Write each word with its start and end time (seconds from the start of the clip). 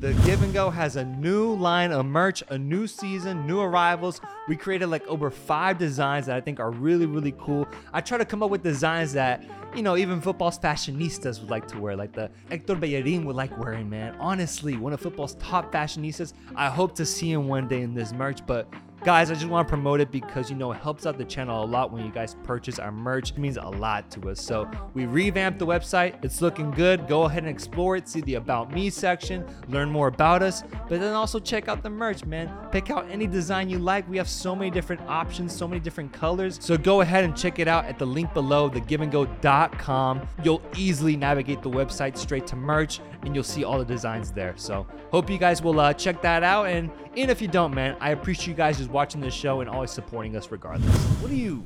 The 0.00 0.14
Give 0.24 0.42
and 0.42 0.54
Go 0.54 0.70
has 0.70 0.96
a 0.96 1.04
new 1.04 1.54
line 1.56 1.92
of 1.92 2.06
merch, 2.06 2.42
a 2.48 2.56
new 2.56 2.86
season, 2.86 3.46
new 3.46 3.60
arrivals. 3.60 4.22
We 4.48 4.56
created 4.56 4.86
like 4.86 5.06
over 5.06 5.30
five 5.30 5.76
designs 5.76 6.24
that 6.24 6.36
I 6.36 6.40
think 6.40 6.58
are 6.58 6.70
really, 6.70 7.04
really 7.04 7.34
cool. 7.38 7.68
I 7.92 8.00
try 8.00 8.16
to 8.16 8.24
come 8.24 8.42
up 8.42 8.48
with 8.48 8.62
designs 8.62 9.12
that, 9.12 9.44
you 9.76 9.82
know, 9.82 9.98
even 9.98 10.22
football's 10.22 10.58
fashionistas 10.58 11.40
would 11.40 11.50
like 11.50 11.68
to 11.68 11.78
wear, 11.78 11.96
like 11.96 12.14
the 12.14 12.30
Hector 12.48 12.76
Bellerin 12.76 13.26
would 13.26 13.36
like 13.36 13.54
wearing, 13.58 13.90
man. 13.90 14.16
Honestly, 14.18 14.74
one 14.78 14.94
of 14.94 15.02
football's 15.02 15.34
top 15.34 15.70
fashionistas. 15.70 16.32
I 16.56 16.70
hope 16.70 16.94
to 16.94 17.04
see 17.04 17.30
him 17.30 17.46
one 17.46 17.68
day 17.68 17.82
in 17.82 17.92
this 17.92 18.14
merch, 18.14 18.38
but 18.46 18.72
Guys, 19.02 19.30
I 19.30 19.34
just 19.34 19.46
want 19.46 19.66
to 19.66 19.70
promote 19.70 19.98
it 20.02 20.10
because 20.10 20.50
you 20.50 20.56
know 20.56 20.72
it 20.72 20.76
helps 20.76 21.06
out 21.06 21.16
the 21.16 21.24
channel 21.24 21.64
a 21.64 21.66
lot 21.66 21.90
when 21.90 22.04
you 22.04 22.12
guys 22.12 22.36
purchase 22.44 22.78
our 22.78 22.92
merch. 22.92 23.30
It 23.30 23.38
means 23.38 23.56
a 23.56 23.62
lot 23.62 24.10
to 24.10 24.28
us. 24.28 24.42
So 24.42 24.70
we 24.92 25.06
revamped 25.06 25.58
the 25.58 25.66
website. 25.66 26.22
It's 26.22 26.42
looking 26.42 26.70
good. 26.70 27.08
Go 27.08 27.22
ahead 27.22 27.42
and 27.44 27.48
explore 27.50 27.96
it. 27.96 28.06
See 28.06 28.20
the 28.20 28.34
about 28.34 28.74
me 28.74 28.90
section. 28.90 29.46
Learn 29.68 29.88
more 29.88 30.08
about 30.08 30.42
us. 30.42 30.64
But 30.86 31.00
then 31.00 31.14
also 31.14 31.38
check 31.38 31.66
out 31.66 31.82
the 31.82 31.88
merch, 31.88 32.26
man. 32.26 32.52
Pick 32.72 32.90
out 32.90 33.08
any 33.10 33.26
design 33.26 33.70
you 33.70 33.78
like. 33.78 34.06
We 34.06 34.18
have 34.18 34.28
so 34.28 34.54
many 34.54 34.70
different 34.70 35.00
options, 35.08 35.56
so 35.56 35.66
many 35.66 35.80
different 35.80 36.12
colors. 36.12 36.58
So 36.60 36.76
go 36.76 37.00
ahead 37.00 37.24
and 37.24 37.34
check 37.34 37.58
it 37.58 37.68
out 37.68 37.86
at 37.86 37.98
the 37.98 38.06
link 38.06 38.34
below, 38.34 38.68
thegiveandgo.com. 38.68 40.28
You'll 40.44 40.62
easily 40.76 41.16
navigate 41.16 41.62
the 41.62 41.70
website 41.70 42.18
straight 42.18 42.46
to 42.48 42.56
merch 42.56 43.00
and 43.22 43.34
you'll 43.34 43.44
see 43.44 43.64
all 43.64 43.78
the 43.78 43.84
designs 43.84 44.30
there. 44.30 44.52
So 44.56 44.86
hope 45.10 45.30
you 45.30 45.38
guys 45.38 45.62
will 45.62 45.80
uh, 45.80 45.94
check 45.94 46.20
that 46.22 46.42
out. 46.42 46.66
And 46.66 46.90
even 47.16 47.30
if 47.30 47.42
you 47.42 47.48
don't, 47.48 47.74
man, 47.74 47.96
I 48.00 48.10
appreciate 48.10 48.48
you 48.48 48.54
guys 48.54 48.78
just 48.78 48.90
watching 48.90 49.20
this 49.20 49.34
show 49.34 49.60
and 49.60 49.68
always 49.70 49.90
supporting 49.90 50.36
us 50.36 50.50
regardless. 50.50 50.94
What 51.20 51.28
do 51.30 51.36
you, 51.36 51.64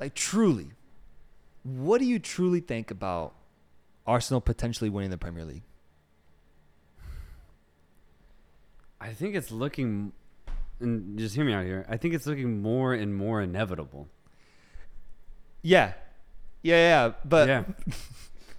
like, 0.00 0.14
truly, 0.14 0.68
what 1.62 1.98
do 1.98 2.04
you 2.06 2.18
truly 2.18 2.60
think 2.60 2.90
about 2.90 3.34
Arsenal 4.06 4.40
potentially 4.40 4.88
winning 4.90 5.10
the 5.10 5.18
Premier 5.18 5.44
League? 5.44 5.62
I 9.00 9.12
think 9.12 9.34
it's 9.34 9.50
looking, 9.50 10.12
and 10.80 11.18
just 11.18 11.34
hear 11.34 11.44
me 11.44 11.52
out 11.52 11.64
here. 11.64 11.84
I 11.88 11.96
think 11.96 12.14
it's 12.14 12.26
looking 12.26 12.62
more 12.62 12.94
and 12.94 13.14
more 13.14 13.42
inevitable. 13.42 14.08
Yeah. 15.62 15.92
Yeah, 16.62 16.76
yeah, 17.06 17.12
but 17.24 17.48
yeah. 17.48 17.64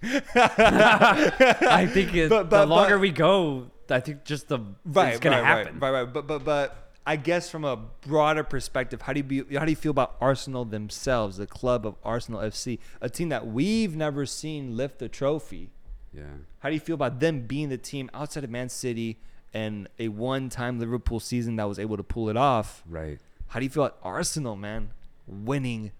I 0.34 1.86
think 1.92 2.14
it, 2.14 2.28
But- 2.30 2.48
but- 2.48 2.60
the 2.60 2.66
longer 2.66 2.94
but- 2.96 3.00
we 3.00 3.10
go, 3.10 3.70
I 3.90 4.00
think 4.00 4.24
just 4.24 4.48
the 4.48 4.58
right, 4.84 5.10
it's 5.10 5.20
gonna 5.20 5.36
right, 5.36 5.44
happen. 5.44 5.78
Right, 5.78 5.90
right, 5.90 6.02
right. 6.02 6.12
But 6.12 6.26
but 6.26 6.44
but 6.44 6.88
I 7.08 7.16
guess 7.16 7.48
from 7.48 7.64
a 7.64 7.76
broader 7.76 8.44
perspective, 8.44 9.00
how 9.00 9.14
do 9.14 9.20
you 9.20 9.24
be, 9.24 9.56
how 9.56 9.64
do 9.64 9.70
you 9.70 9.76
feel 9.76 9.92
about 9.92 10.16
Arsenal 10.20 10.66
themselves, 10.66 11.38
the 11.38 11.46
club 11.46 11.86
of 11.86 11.96
Arsenal 12.04 12.40
FC, 12.40 12.78
a 13.00 13.08
team 13.08 13.30
that 13.30 13.46
we've 13.46 13.96
never 13.96 14.26
seen 14.26 14.76
lift 14.76 15.00
a 15.00 15.08
trophy? 15.08 15.70
Yeah. 16.12 16.24
How 16.58 16.68
do 16.68 16.74
you 16.74 16.80
feel 16.80 16.94
about 16.94 17.20
them 17.20 17.46
being 17.46 17.70
the 17.70 17.78
team 17.78 18.10
outside 18.12 18.44
of 18.44 18.50
Man 18.50 18.68
City 18.68 19.18
and 19.54 19.88
a 19.98 20.08
one-time 20.08 20.78
Liverpool 20.78 21.18
season 21.18 21.56
that 21.56 21.64
was 21.64 21.78
able 21.78 21.96
to 21.96 22.02
pull 22.02 22.28
it 22.28 22.36
off? 22.36 22.82
Right. 22.86 23.18
How 23.48 23.60
do 23.60 23.64
you 23.64 23.70
feel 23.70 23.84
about 23.84 23.98
Arsenal, 24.02 24.54
man, 24.56 24.90
winning 25.26 25.92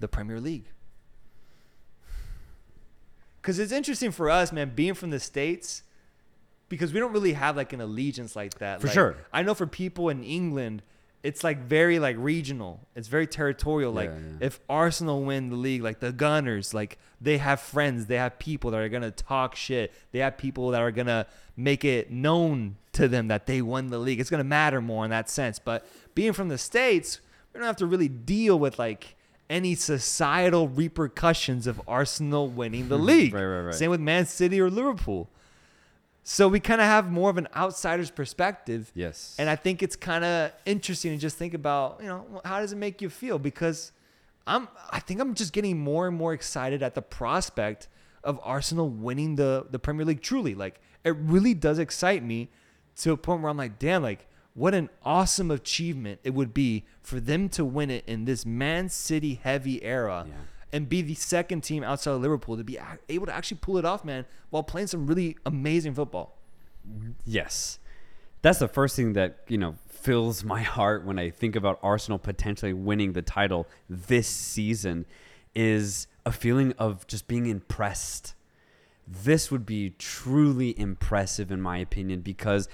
the 0.00 0.08
Premier 0.08 0.40
League? 0.40 0.68
Because 3.42 3.58
it's 3.58 3.72
interesting 3.72 4.10
for 4.10 4.30
us, 4.30 4.52
man, 4.52 4.72
being 4.74 4.94
from 4.94 5.10
the 5.10 5.20
states, 5.20 5.82
because 6.68 6.92
we 6.92 7.00
don't 7.00 7.12
really 7.12 7.34
have 7.34 7.56
like 7.56 7.72
an 7.72 7.80
allegiance 7.80 8.36
like 8.36 8.58
that. 8.58 8.80
For 8.80 8.86
Like, 8.88 8.94
sure. 8.94 9.16
I 9.32 9.42
know 9.42 9.54
for 9.54 9.66
people 9.66 10.08
in 10.08 10.22
England, 10.24 10.82
it's 11.22 11.42
like 11.42 11.58
very 11.66 11.98
like 11.98 12.16
regional. 12.18 12.80
It's 12.94 13.08
very 13.08 13.26
territorial. 13.26 13.92
Like 13.92 14.10
Yeah, 14.10 14.16
yeah. 14.40 14.46
if 14.46 14.60
Arsenal 14.68 15.22
win 15.24 15.50
the 15.50 15.56
league, 15.56 15.82
like 15.82 16.00
the 16.00 16.12
Gunners, 16.12 16.72
like 16.74 16.98
they 17.20 17.38
have 17.38 17.60
friends, 17.60 18.06
they 18.06 18.16
have 18.16 18.38
people 18.38 18.70
that 18.70 18.80
are 18.80 18.88
gonna 18.88 19.10
talk 19.10 19.56
shit. 19.56 19.92
They 20.12 20.20
have 20.20 20.38
people 20.38 20.70
that 20.70 20.82
are 20.82 20.92
gonna 20.92 21.26
make 21.56 21.84
it 21.84 22.10
known 22.10 22.76
to 22.92 23.08
them 23.08 23.28
that 23.28 23.46
they 23.46 23.60
won 23.62 23.88
the 23.88 23.98
league. 23.98 24.20
It's 24.20 24.30
gonna 24.30 24.44
matter 24.44 24.80
more 24.80 25.04
in 25.04 25.10
that 25.10 25.28
sense. 25.28 25.58
But 25.58 25.86
being 26.14 26.32
from 26.32 26.48
the 26.48 26.58
states, 26.58 27.20
we 27.52 27.58
don't 27.58 27.66
have 27.66 27.76
to 27.76 27.86
really 27.86 28.08
deal 28.08 28.58
with 28.58 28.78
like 28.78 29.16
any 29.48 29.74
societal 29.74 30.68
repercussions 30.68 31.66
of 31.66 31.80
Arsenal 31.88 32.48
winning 32.48 32.88
the 32.88 32.98
league. 33.10 33.34
Right, 33.34 33.44
right, 33.44 33.60
right. 33.62 33.74
Same 33.74 33.90
with 33.90 34.00
Man 34.00 34.26
City 34.26 34.60
or 34.60 34.70
Liverpool. 34.70 35.28
So 36.28 36.48
we 36.48 36.58
kind 36.58 36.80
of 36.80 36.88
have 36.88 37.08
more 37.08 37.30
of 37.30 37.38
an 37.38 37.46
outsider's 37.54 38.10
perspective. 38.10 38.90
Yes. 38.96 39.36
And 39.38 39.48
I 39.48 39.54
think 39.54 39.80
it's 39.80 39.94
kind 39.94 40.24
of 40.24 40.50
interesting 40.64 41.12
to 41.12 41.18
just 41.18 41.36
think 41.36 41.54
about, 41.54 42.00
you 42.02 42.08
know, 42.08 42.40
how 42.44 42.58
does 42.58 42.72
it 42.72 42.76
make 42.78 43.00
you 43.00 43.08
feel? 43.08 43.38
Because 43.38 43.92
I'm, 44.44 44.66
I 44.90 44.98
think 44.98 45.20
I'm 45.20 45.34
just 45.34 45.52
getting 45.52 45.78
more 45.78 46.08
and 46.08 46.16
more 46.16 46.32
excited 46.32 46.82
at 46.82 46.96
the 46.96 47.00
prospect 47.00 47.86
of 48.24 48.40
Arsenal 48.42 48.88
winning 48.88 49.36
the 49.36 49.68
the 49.70 49.78
Premier 49.78 50.04
League. 50.04 50.20
Truly, 50.20 50.56
like 50.56 50.80
it 51.04 51.14
really 51.16 51.54
does 51.54 51.78
excite 51.78 52.24
me 52.24 52.48
to 52.96 53.12
a 53.12 53.16
point 53.16 53.40
where 53.40 53.48
I'm 53.48 53.56
like, 53.56 53.78
damn, 53.78 54.02
like 54.02 54.26
what 54.54 54.74
an 54.74 54.90
awesome 55.04 55.52
achievement 55.52 56.18
it 56.24 56.34
would 56.34 56.52
be 56.52 56.86
for 57.02 57.20
them 57.20 57.48
to 57.50 57.64
win 57.64 57.88
it 57.88 58.02
in 58.08 58.24
this 58.24 58.44
Man 58.44 58.88
City 58.88 59.38
heavy 59.44 59.80
era. 59.84 60.26
Yeah. 60.26 60.34
And 60.72 60.88
be 60.88 61.00
the 61.00 61.14
second 61.14 61.62
team 61.62 61.84
outside 61.84 62.10
of 62.12 62.20
Liverpool 62.20 62.56
to 62.56 62.64
be 62.64 62.78
able 63.08 63.26
to 63.26 63.34
actually 63.34 63.58
pull 63.62 63.78
it 63.78 63.84
off, 63.84 64.04
man, 64.04 64.26
while 64.50 64.62
playing 64.62 64.88
some 64.88 65.06
really 65.06 65.36
amazing 65.46 65.94
football. 65.94 66.36
Yes. 67.24 67.78
That's 68.42 68.58
the 68.58 68.68
first 68.68 68.96
thing 68.96 69.12
that, 69.14 69.38
you 69.48 69.58
know, 69.58 69.76
fills 69.88 70.44
my 70.44 70.62
heart 70.62 71.04
when 71.04 71.18
I 71.18 71.30
think 71.30 71.56
about 71.56 71.78
Arsenal 71.82 72.18
potentially 72.18 72.72
winning 72.72 73.12
the 73.12 73.22
title 73.22 73.66
this 73.88 74.28
season 74.28 75.06
is 75.54 76.06
a 76.24 76.32
feeling 76.32 76.74
of 76.78 77.06
just 77.06 77.26
being 77.26 77.46
impressed. 77.46 78.34
This 79.08 79.50
would 79.50 79.64
be 79.64 79.90
truly 79.98 80.78
impressive 80.78 81.50
in 81.50 81.60
my 81.60 81.78
opinion 81.78 82.20
because 82.20 82.68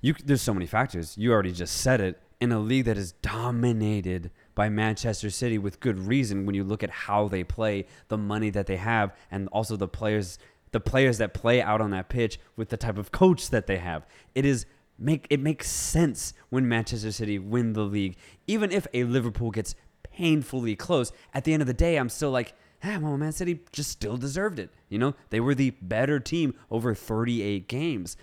you 0.00 0.14
there's 0.24 0.42
so 0.42 0.54
many 0.54 0.66
factors. 0.66 1.16
You 1.18 1.32
already 1.32 1.52
just 1.52 1.76
said 1.76 2.00
it 2.00 2.20
in 2.40 2.52
a 2.52 2.58
league 2.58 2.84
that 2.86 2.96
is 2.96 3.12
dominated 3.12 4.30
by 4.56 4.68
Manchester 4.68 5.30
City 5.30 5.58
with 5.58 5.78
good 5.78 6.00
reason 6.00 6.46
when 6.46 6.56
you 6.56 6.64
look 6.64 6.82
at 6.82 6.90
how 6.90 7.28
they 7.28 7.44
play, 7.44 7.86
the 8.08 8.18
money 8.18 8.50
that 8.50 8.66
they 8.66 8.76
have 8.76 9.14
and 9.30 9.46
also 9.52 9.76
the 9.76 9.86
players 9.86 10.40
the 10.72 10.80
players 10.80 11.18
that 11.18 11.32
play 11.32 11.62
out 11.62 11.80
on 11.80 11.90
that 11.90 12.08
pitch 12.08 12.40
with 12.56 12.70
the 12.70 12.76
type 12.76 12.98
of 12.98 13.12
coach 13.12 13.50
that 13.50 13.66
they 13.68 13.78
have. 13.78 14.04
It 14.34 14.44
is 14.44 14.66
make 14.98 15.26
it 15.30 15.40
makes 15.40 15.70
sense 15.70 16.34
when 16.50 16.68
Manchester 16.68 17.12
City 17.12 17.38
win 17.38 17.72
the 17.74 17.82
league. 17.82 18.16
Even 18.46 18.72
if 18.72 18.86
a 18.92 19.04
Liverpool 19.04 19.50
gets 19.50 19.74
painfully 20.02 20.74
close, 20.74 21.12
at 21.32 21.44
the 21.44 21.52
end 21.52 21.62
of 21.62 21.66
the 21.66 21.74
day, 21.74 21.96
I'm 21.96 22.08
still 22.08 22.30
like, 22.30 22.54
ah, 22.82 22.98
well, 23.00 23.16
Man 23.16 23.32
City 23.32 23.60
just 23.72 23.90
still 23.90 24.16
deserved 24.16 24.58
it. 24.58 24.70
You 24.88 24.98
know, 24.98 25.14
they 25.30 25.40
were 25.40 25.54
the 25.54 25.70
better 25.70 26.18
team 26.18 26.54
over 26.70 26.94
38 26.94 27.68
games. 27.68 28.16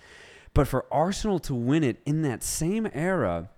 But 0.52 0.68
for 0.68 0.86
Arsenal 0.92 1.40
to 1.40 1.54
win 1.54 1.82
it 1.82 2.00
in 2.06 2.22
that 2.22 2.44
same 2.44 2.88
era, 2.92 3.50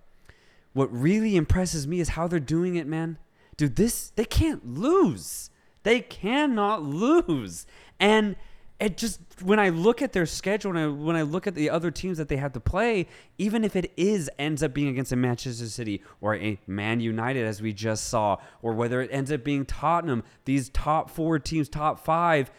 what 0.76 0.92
really 0.92 1.36
impresses 1.36 1.86
me 1.86 2.00
is 2.00 2.10
how 2.10 2.28
they're 2.28 2.38
doing 2.38 2.76
it, 2.76 2.86
man. 2.86 3.16
Dude, 3.56 3.76
this 3.76 4.10
they 4.10 4.26
can't 4.26 4.74
lose. 4.74 5.48
They 5.84 6.00
cannot 6.00 6.82
lose. 6.82 7.66
And 7.98 8.36
it 8.78 8.98
just 8.98 9.20
when 9.40 9.58
I 9.58 9.70
look 9.70 10.02
at 10.02 10.12
their 10.12 10.26
schedule 10.26 10.76
and 10.76 10.78
I, 10.78 10.86
when 10.88 11.16
I 11.16 11.22
look 11.22 11.46
at 11.46 11.54
the 11.54 11.70
other 11.70 11.90
teams 11.90 12.18
that 12.18 12.28
they 12.28 12.36
have 12.36 12.52
to 12.52 12.60
play, 12.60 13.06
even 13.38 13.64
if 13.64 13.74
it 13.74 13.90
is 13.96 14.30
ends 14.38 14.62
up 14.62 14.74
being 14.74 14.88
against 14.88 15.12
a 15.12 15.16
Manchester 15.16 15.64
City 15.64 16.02
or 16.20 16.36
a 16.36 16.60
Man 16.66 17.00
United 17.00 17.46
as 17.46 17.62
we 17.62 17.72
just 17.72 18.04
saw, 18.08 18.36
or 18.60 18.74
whether 18.74 19.00
it 19.00 19.08
ends 19.10 19.32
up 19.32 19.42
being 19.42 19.64
Tottenham, 19.64 20.24
these 20.44 20.68
top 20.68 21.08
four 21.08 21.38
teams, 21.38 21.70
top 21.70 22.04
five, 22.04 22.50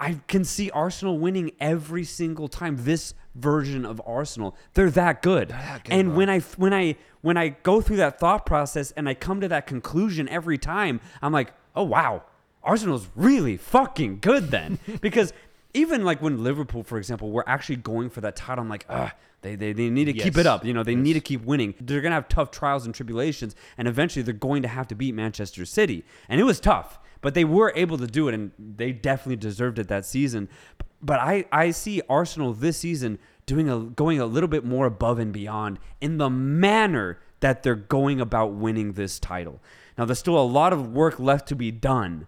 I 0.00 0.18
can 0.26 0.44
see 0.44 0.70
Arsenal 0.70 1.18
winning 1.18 1.52
every 1.60 2.04
single 2.04 2.48
time. 2.48 2.78
This 2.80 3.14
version 3.34 3.84
of 3.84 4.00
Arsenal, 4.06 4.56
they're 4.74 4.90
that 4.90 5.22
good. 5.22 5.50
that 5.50 5.84
good, 5.84 5.92
and 5.92 6.08
bro. 6.08 6.16
when 6.16 6.30
I 6.30 6.40
when 6.40 6.72
I 6.72 6.96
when 7.20 7.36
I 7.36 7.50
go 7.50 7.80
through 7.80 7.98
that 7.98 8.18
thought 8.18 8.46
process 8.46 8.92
and 8.92 9.08
I 9.08 9.14
come 9.14 9.40
to 9.42 9.48
that 9.48 9.66
conclusion 9.66 10.28
every 10.28 10.58
time, 10.58 11.00
I'm 11.20 11.32
like, 11.32 11.52
oh 11.76 11.84
wow, 11.84 12.24
Arsenal's 12.62 13.08
really 13.14 13.56
fucking 13.56 14.20
good 14.20 14.50
then. 14.50 14.78
because 15.00 15.32
even 15.74 16.04
like 16.04 16.20
when 16.22 16.42
Liverpool, 16.42 16.82
for 16.82 16.98
example, 16.98 17.30
were 17.30 17.48
actually 17.48 17.76
going 17.76 18.10
for 18.10 18.20
that 18.22 18.36
title, 18.36 18.62
I'm 18.62 18.70
like, 18.70 18.86
ah, 18.88 19.12
they, 19.42 19.54
they, 19.54 19.72
they 19.72 19.88
need 19.88 20.06
to 20.06 20.12
keep 20.12 20.36
it 20.36 20.46
up. 20.46 20.64
You 20.64 20.72
know, 20.72 20.82
they 20.82 20.94
need 20.94 21.14
to 21.14 21.20
keep 21.20 21.44
winning. 21.44 21.74
They're 21.80 22.00
gonna 22.00 22.14
have 22.14 22.28
tough 22.28 22.50
trials 22.50 22.86
and 22.86 22.94
tribulations, 22.94 23.54
and 23.78 23.86
eventually 23.86 24.22
they're 24.22 24.34
going 24.34 24.62
to 24.62 24.68
have 24.68 24.88
to 24.88 24.94
beat 24.94 25.14
Manchester 25.14 25.64
City. 25.64 26.04
And 26.28 26.40
it 26.40 26.44
was 26.44 26.60
tough, 26.60 26.98
but 27.20 27.34
they 27.34 27.44
were 27.44 27.72
able 27.76 27.98
to 27.98 28.06
do 28.06 28.28
it, 28.28 28.34
and 28.34 28.52
they 28.58 28.92
definitely 28.92 29.36
deserved 29.36 29.78
it 29.78 29.88
that 29.88 30.04
season. 30.04 30.48
But 31.02 31.20
I, 31.20 31.44
I 31.50 31.70
see 31.70 32.02
Arsenal 32.08 32.52
this 32.52 32.78
season 32.78 33.18
doing 33.46 33.68
a 33.68 33.78
going 33.78 34.20
a 34.20 34.26
little 34.26 34.48
bit 34.48 34.64
more 34.64 34.86
above 34.86 35.18
and 35.18 35.32
beyond 35.32 35.78
in 36.00 36.18
the 36.18 36.30
manner 36.30 37.18
that 37.40 37.62
they're 37.62 37.74
going 37.74 38.20
about 38.20 38.52
winning 38.52 38.92
this 38.92 39.18
title. 39.18 39.60
Now 39.98 40.04
there's 40.04 40.18
still 40.18 40.38
a 40.38 40.44
lot 40.44 40.72
of 40.72 40.92
work 40.92 41.18
left 41.18 41.48
to 41.48 41.56
be 41.56 41.70
done. 41.70 42.26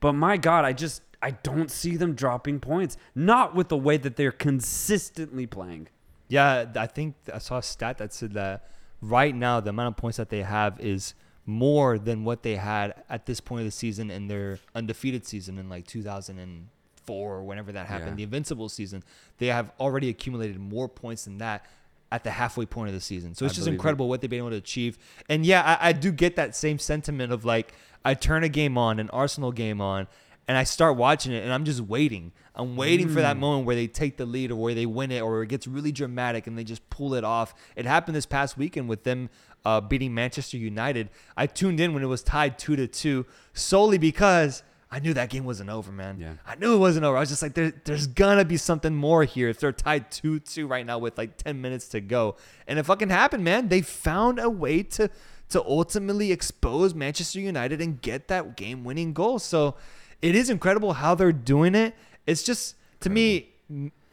But 0.00 0.14
my 0.14 0.36
God, 0.36 0.64
I 0.64 0.72
just 0.72 1.02
I 1.20 1.32
don't 1.32 1.70
see 1.70 1.96
them 1.96 2.14
dropping 2.14 2.60
points. 2.60 2.96
Not 3.14 3.54
with 3.54 3.68
the 3.68 3.76
way 3.76 3.96
that 3.96 4.16
they're 4.16 4.32
consistently 4.32 5.46
playing. 5.46 5.88
Yeah, 6.28 6.66
I 6.76 6.86
think 6.86 7.16
I 7.32 7.38
saw 7.38 7.58
a 7.58 7.62
stat 7.62 7.98
that 7.98 8.12
said 8.12 8.32
that 8.32 8.68
right 9.00 9.34
now 9.34 9.60
the 9.60 9.70
amount 9.70 9.88
of 9.88 9.96
points 9.96 10.16
that 10.16 10.30
they 10.30 10.42
have 10.42 10.80
is 10.80 11.14
more 11.46 11.98
than 11.98 12.24
what 12.24 12.42
they 12.42 12.56
had 12.56 13.02
at 13.10 13.26
this 13.26 13.40
point 13.40 13.60
of 13.60 13.64
the 13.66 13.70
season 13.72 14.10
in 14.10 14.28
their 14.28 14.58
undefeated 14.74 15.26
season 15.26 15.58
in 15.58 15.68
like 15.68 15.86
2004 15.86 17.34
or 17.36 17.42
whenever 17.42 17.72
that 17.72 17.86
happened, 17.86 18.10
Yeah. 18.10 18.16
the 18.16 18.22
Invincible 18.24 18.68
season, 18.68 19.02
they 19.38 19.48
have 19.48 19.72
already 19.80 20.08
accumulated 20.08 20.58
more 20.58 20.88
points 20.88 21.24
than 21.24 21.38
that 21.38 21.66
at 22.10 22.24
the 22.24 22.30
halfway 22.30 22.66
point 22.66 22.88
of 22.88 22.94
the 22.94 23.00
season. 23.00 23.34
So 23.34 23.44
I 23.44 23.46
it's 23.46 23.54
just 23.54 23.64
believe 23.64 23.72
it. 23.74 23.76
incredible 23.76 24.08
what 24.08 24.20
they've 24.20 24.30
been 24.30 24.38
able 24.40 24.50
to 24.50 24.56
achieve. 24.56 24.98
And 25.28 25.44
yeah, 25.46 25.62
I, 25.80 25.88
I 25.88 25.92
do 25.92 26.12
get 26.12 26.36
that 26.36 26.54
same 26.54 26.78
sentiment 26.78 27.32
of 27.32 27.44
like 27.44 27.72
I 28.04 28.14
turn 28.14 28.44
a 28.44 28.48
game 28.48 28.76
on, 28.76 28.98
an 29.00 29.08
Arsenal 29.10 29.50
game 29.52 29.80
on, 29.80 30.06
and 30.48 30.56
I 30.56 30.64
start 30.64 30.96
watching 30.96 31.32
it, 31.32 31.42
and 31.44 31.52
I'm 31.52 31.64
just 31.64 31.80
waiting. 31.80 32.32
I'm 32.54 32.76
waiting 32.76 33.08
for 33.08 33.20
Mm. 33.20 33.22
that 33.22 33.36
moment 33.38 33.66
where 33.66 33.76
they 33.76 33.86
take 33.86 34.18
the 34.18 34.26
lead 34.26 34.50
or 34.50 34.56
where 34.56 34.74
they 34.74 34.84
win 34.84 35.10
it 35.10 35.20
or 35.22 35.42
it 35.42 35.46
gets 35.48 35.66
really 35.66 35.90
dramatic 35.92 36.46
and 36.46 36.58
they 36.58 36.64
just 36.64 36.88
pull 36.90 37.14
it 37.14 37.24
off. 37.24 37.54
It 37.76 37.86
happened 37.86 38.14
this 38.14 38.26
past 38.26 38.58
weekend 38.58 38.88
with 38.90 39.04
them 39.04 39.30
uh, 39.64 39.80
beating 39.80 40.12
Manchester 40.12 40.58
United. 40.58 41.08
I 41.34 41.46
tuned 41.46 41.80
in 41.80 41.94
when 41.94 42.02
it 42.02 42.06
was 42.08 42.22
tied 42.22 42.58
two 42.58 42.76
to 42.76 42.86
two 42.86 43.24
solely 43.54 43.96
because 43.96 44.62
I 44.90 44.98
knew 44.98 45.14
that 45.14 45.30
game 45.30 45.44
wasn't 45.44 45.70
over, 45.70 45.90
man. 45.90 46.18
Yeah. 46.20 46.32
I 46.46 46.56
knew 46.56 46.74
it 46.74 46.78
wasn't 46.78 47.06
over. 47.06 47.16
I 47.16 47.20
was 47.20 47.30
just 47.30 47.40
like, 47.42 47.54
there, 47.54 47.72
there's 47.86 48.06
gonna 48.06 48.44
be 48.44 48.58
something 48.58 48.94
more 48.94 49.24
here 49.24 49.48
if 49.48 49.58
they're 49.58 49.72
tied 49.72 50.10
two 50.10 50.38
two 50.40 50.66
right 50.66 50.84
now 50.84 50.98
with 50.98 51.16
like 51.16 51.38
ten 51.38 51.62
minutes 51.62 51.88
to 51.88 52.02
go, 52.02 52.36
and 52.66 52.78
it 52.78 52.82
fucking 52.84 53.08
happened, 53.08 53.44
man. 53.44 53.68
They 53.68 53.80
found 53.80 54.38
a 54.38 54.50
way 54.50 54.82
to 54.82 55.08
to 55.50 55.64
ultimately 55.64 56.32
expose 56.32 56.94
Manchester 56.94 57.40
United 57.40 57.80
and 57.80 58.02
get 58.02 58.28
that 58.28 58.56
game 58.56 58.84
winning 58.84 59.14
goal. 59.14 59.38
So 59.38 59.76
it 60.22 60.34
is 60.34 60.48
incredible 60.48 60.94
how 60.94 61.14
they're 61.14 61.32
doing 61.32 61.74
it. 61.74 61.94
It's 62.26 62.42
just 62.42 62.76
to 63.00 63.10
me 63.10 63.50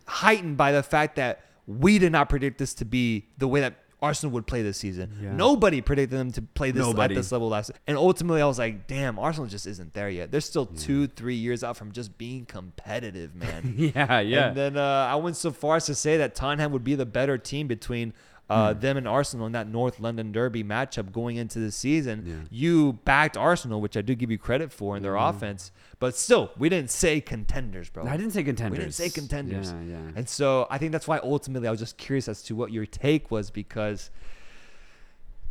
heightened 0.05 0.57
by 0.57 0.71
the 0.71 0.83
fact 0.83 1.15
that 1.17 1.45
we 1.67 1.99
did 1.99 2.11
not 2.11 2.29
predict 2.29 2.57
this 2.57 2.73
to 2.75 2.85
be 2.85 3.27
the 3.37 3.47
way 3.47 3.61
that 3.61 3.75
Arsenal 4.01 4.31
would 4.33 4.47
play 4.47 4.61
this 4.61 4.77
season. 4.77 5.17
Yeah. 5.21 5.33
Nobody 5.33 5.81
predicted 5.81 6.17
them 6.17 6.31
to 6.31 6.41
play 6.41 6.71
this 6.71 6.81
Nobody. 6.85 7.13
at 7.13 7.17
this 7.17 7.31
level 7.33 7.49
last. 7.49 7.71
And 7.85 7.97
ultimately, 7.97 8.41
I 8.41 8.45
was 8.45 8.57
like, 8.57 8.87
damn, 8.87 9.19
Arsenal 9.19 9.47
just 9.47 9.67
isn't 9.67 9.93
there 9.93 10.09
yet. 10.09 10.31
They're 10.31 10.39
still 10.41 10.65
two, 10.65 11.07
three 11.07 11.35
years 11.35 11.63
out 11.65 11.75
from 11.75 11.91
just 11.91 12.17
being 12.17 12.45
competitive, 12.45 13.35
man. 13.35 13.73
yeah, 13.77 14.19
yeah. 14.21 14.47
And 14.47 14.57
then 14.57 14.77
uh, 14.77 15.07
I 15.11 15.15
went 15.15 15.35
so 15.35 15.51
far 15.51 15.75
as 15.75 15.85
to 15.87 15.95
say 15.95 16.15
that 16.17 16.33
Tottenham 16.33 16.71
would 16.71 16.83
be 16.83 16.95
the 16.95 17.05
better 17.05 17.37
team 17.37 17.67
between 17.67 18.13
uh, 18.49 18.73
Hmm. 18.73 18.79
them 18.79 18.97
and 18.97 19.07
Arsenal 19.07 19.45
in 19.45 19.51
that 19.51 19.67
North 19.67 19.99
London 19.99 20.31
Derby 20.31 20.63
matchup 20.63 21.11
going 21.11 21.37
into 21.37 21.59
the 21.59 21.71
season. 21.71 22.23
Yeah. 22.25 22.35
You 22.49 22.93
backed 23.05 23.37
Arsenal, 23.37 23.79
which 23.79 23.95
I 23.95 24.01
do 24.01 24.15
give 24.15 24.31
you 24.31 24.37
credit 24.39 24.71
for 24.73 24.97
in 24.97 25.03
their 25.03 25.15
offense, 25.15 25.71
but 25.99 26.15
still, 26.15 26.51
we 26.57 26.67
didn't 26.69 26.89
say 26.89 27.21
contenders, 27.21 27.89
bro. 27.89 28.05
I 28.07 28.17
didn't 28.17 28.31
say 28.31 28.43
contenders. 28.43 28.77
We 28.79 28.83
didn't 28.85 28.95
say 28.95 29.09
contenders. 29.09 29.71
Yeah, 29.71 29.97
yeah. 29.97 30.11
And 30.15 30.27
so 30.27 30.65
I 30.71 30.77
think 30.79 30.91
that's 30.91 31.07
why 31.07 31.19
ultimately 31.21 31.67
I 31.67 31.71
was 31.71 31.79
just 31.79 31.97
curious 31.97 32.27
as 32.27 32.41
to 32.43 32.55
what 32.55 32.71
your 32.71 32.85
take 32.87 33.29
was 33.29 33.51
because 33.51 34.09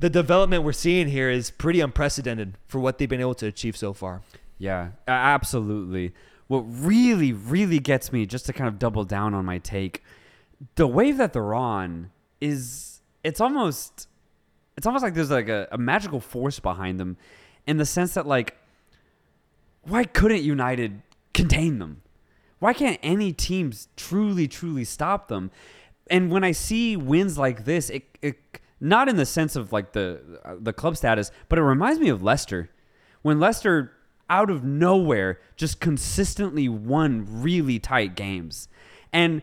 the 0.00 0.10
development 0.10 0.64
we're 0.64 0.72
seeing 0.72 1.08
here 1.08 1.30
is 1.30 1.50
pretty 1.50 1.80
unprecedented 1.80 2.56
for 2.66 2.78
what 2.80 2.98
they've 2.98 3.08
been 3.08 3.20
able 3.20 3.34
to 3.36 3.46
achieve 3.46 3.76
so 3.76 3.92
far. 3.92 4.22
Yeah, 4.58 4.90
absolutely. 5.06 6.14
What 6.48 6.60
really, 6.62 7.32
really 7.32 7.78
gets 7.78 8.12
me, 8.12 8.26
just 8.26 8.46
to 8.46 8.52
kind 8.52 8.66
of 8.68 8.78
double 8.78 9.04
down 9.04 9.34
on 9.34 9.44
my 9.44 9.58
take, 9.58 10.02
the 10.76 10.86
wave 10.86 11.16
that 11.18 11.32
they're 11.32 11.54
on 11.54 12.10
is 12.40 13.00
it's 13.24 13.40
almost 13.40 14.08
it's 14.76 14.86
almost 14.86 15.02
like 15.02 15.14
there's 15.14 15.30
like 15.30 15.48
a, 15.48 15.68
a 15.72 15.78
magical 15.78 16.20
force 16.20 16.60
behind 16.60 17.00
them 17.00 17.16
in 17.66 17.76
the 17.76 17.86
sense 17.86 18.14
that 18.14 18.26
like 18.26 18.56
why 19.82 20.04
couldn't 20.04 20.42
United 20.42 21.02
contain 21.32 21.78
them? 21.78 22.02
Why 22.58 22.72
can't 22.72 22.98
any 23.02 23.32
teams 23.32 23.88
truly, 23.96 24.48
truly 24.48 24.84
stop 24.84 25.28
them? 25.28 25.50
And 26.10 26.30
when 26.30 26.44
I 26.44 26.52
see 26.52 26.96
wins 26.96 27.38
like 27.38 27.64
this, 27.64 27.90
it, 27.90 28.18
it 28.20 28.36
not 28.80 29.08
in 29.08 29.16
the 29.16 29.26
sense 29.26 29.56
of 29.56 29.72
like 29.72 29.92
the 29.92 30.56
the 30.60 30.72
club 30.72 30.96
status, 30.96 31.30
but 31.48 31.58
it 31.58 31.62
reminds 31.62 32.00
me 32.00 32.08
of 32.08 32.22
Leicester. 32.22 32.70
When 33.22 33.40
Leicester 33.40 33.92
out 34.30 34.50
of 34.50 34.64
nowhere 34.64 35.40
just 35.56 35.80
consistently 35.80 36.68
won 36.68 37.26
really 37.28 37.78
tight 37.78 38.14
games. 38.14 38.68
And 39.12 39.42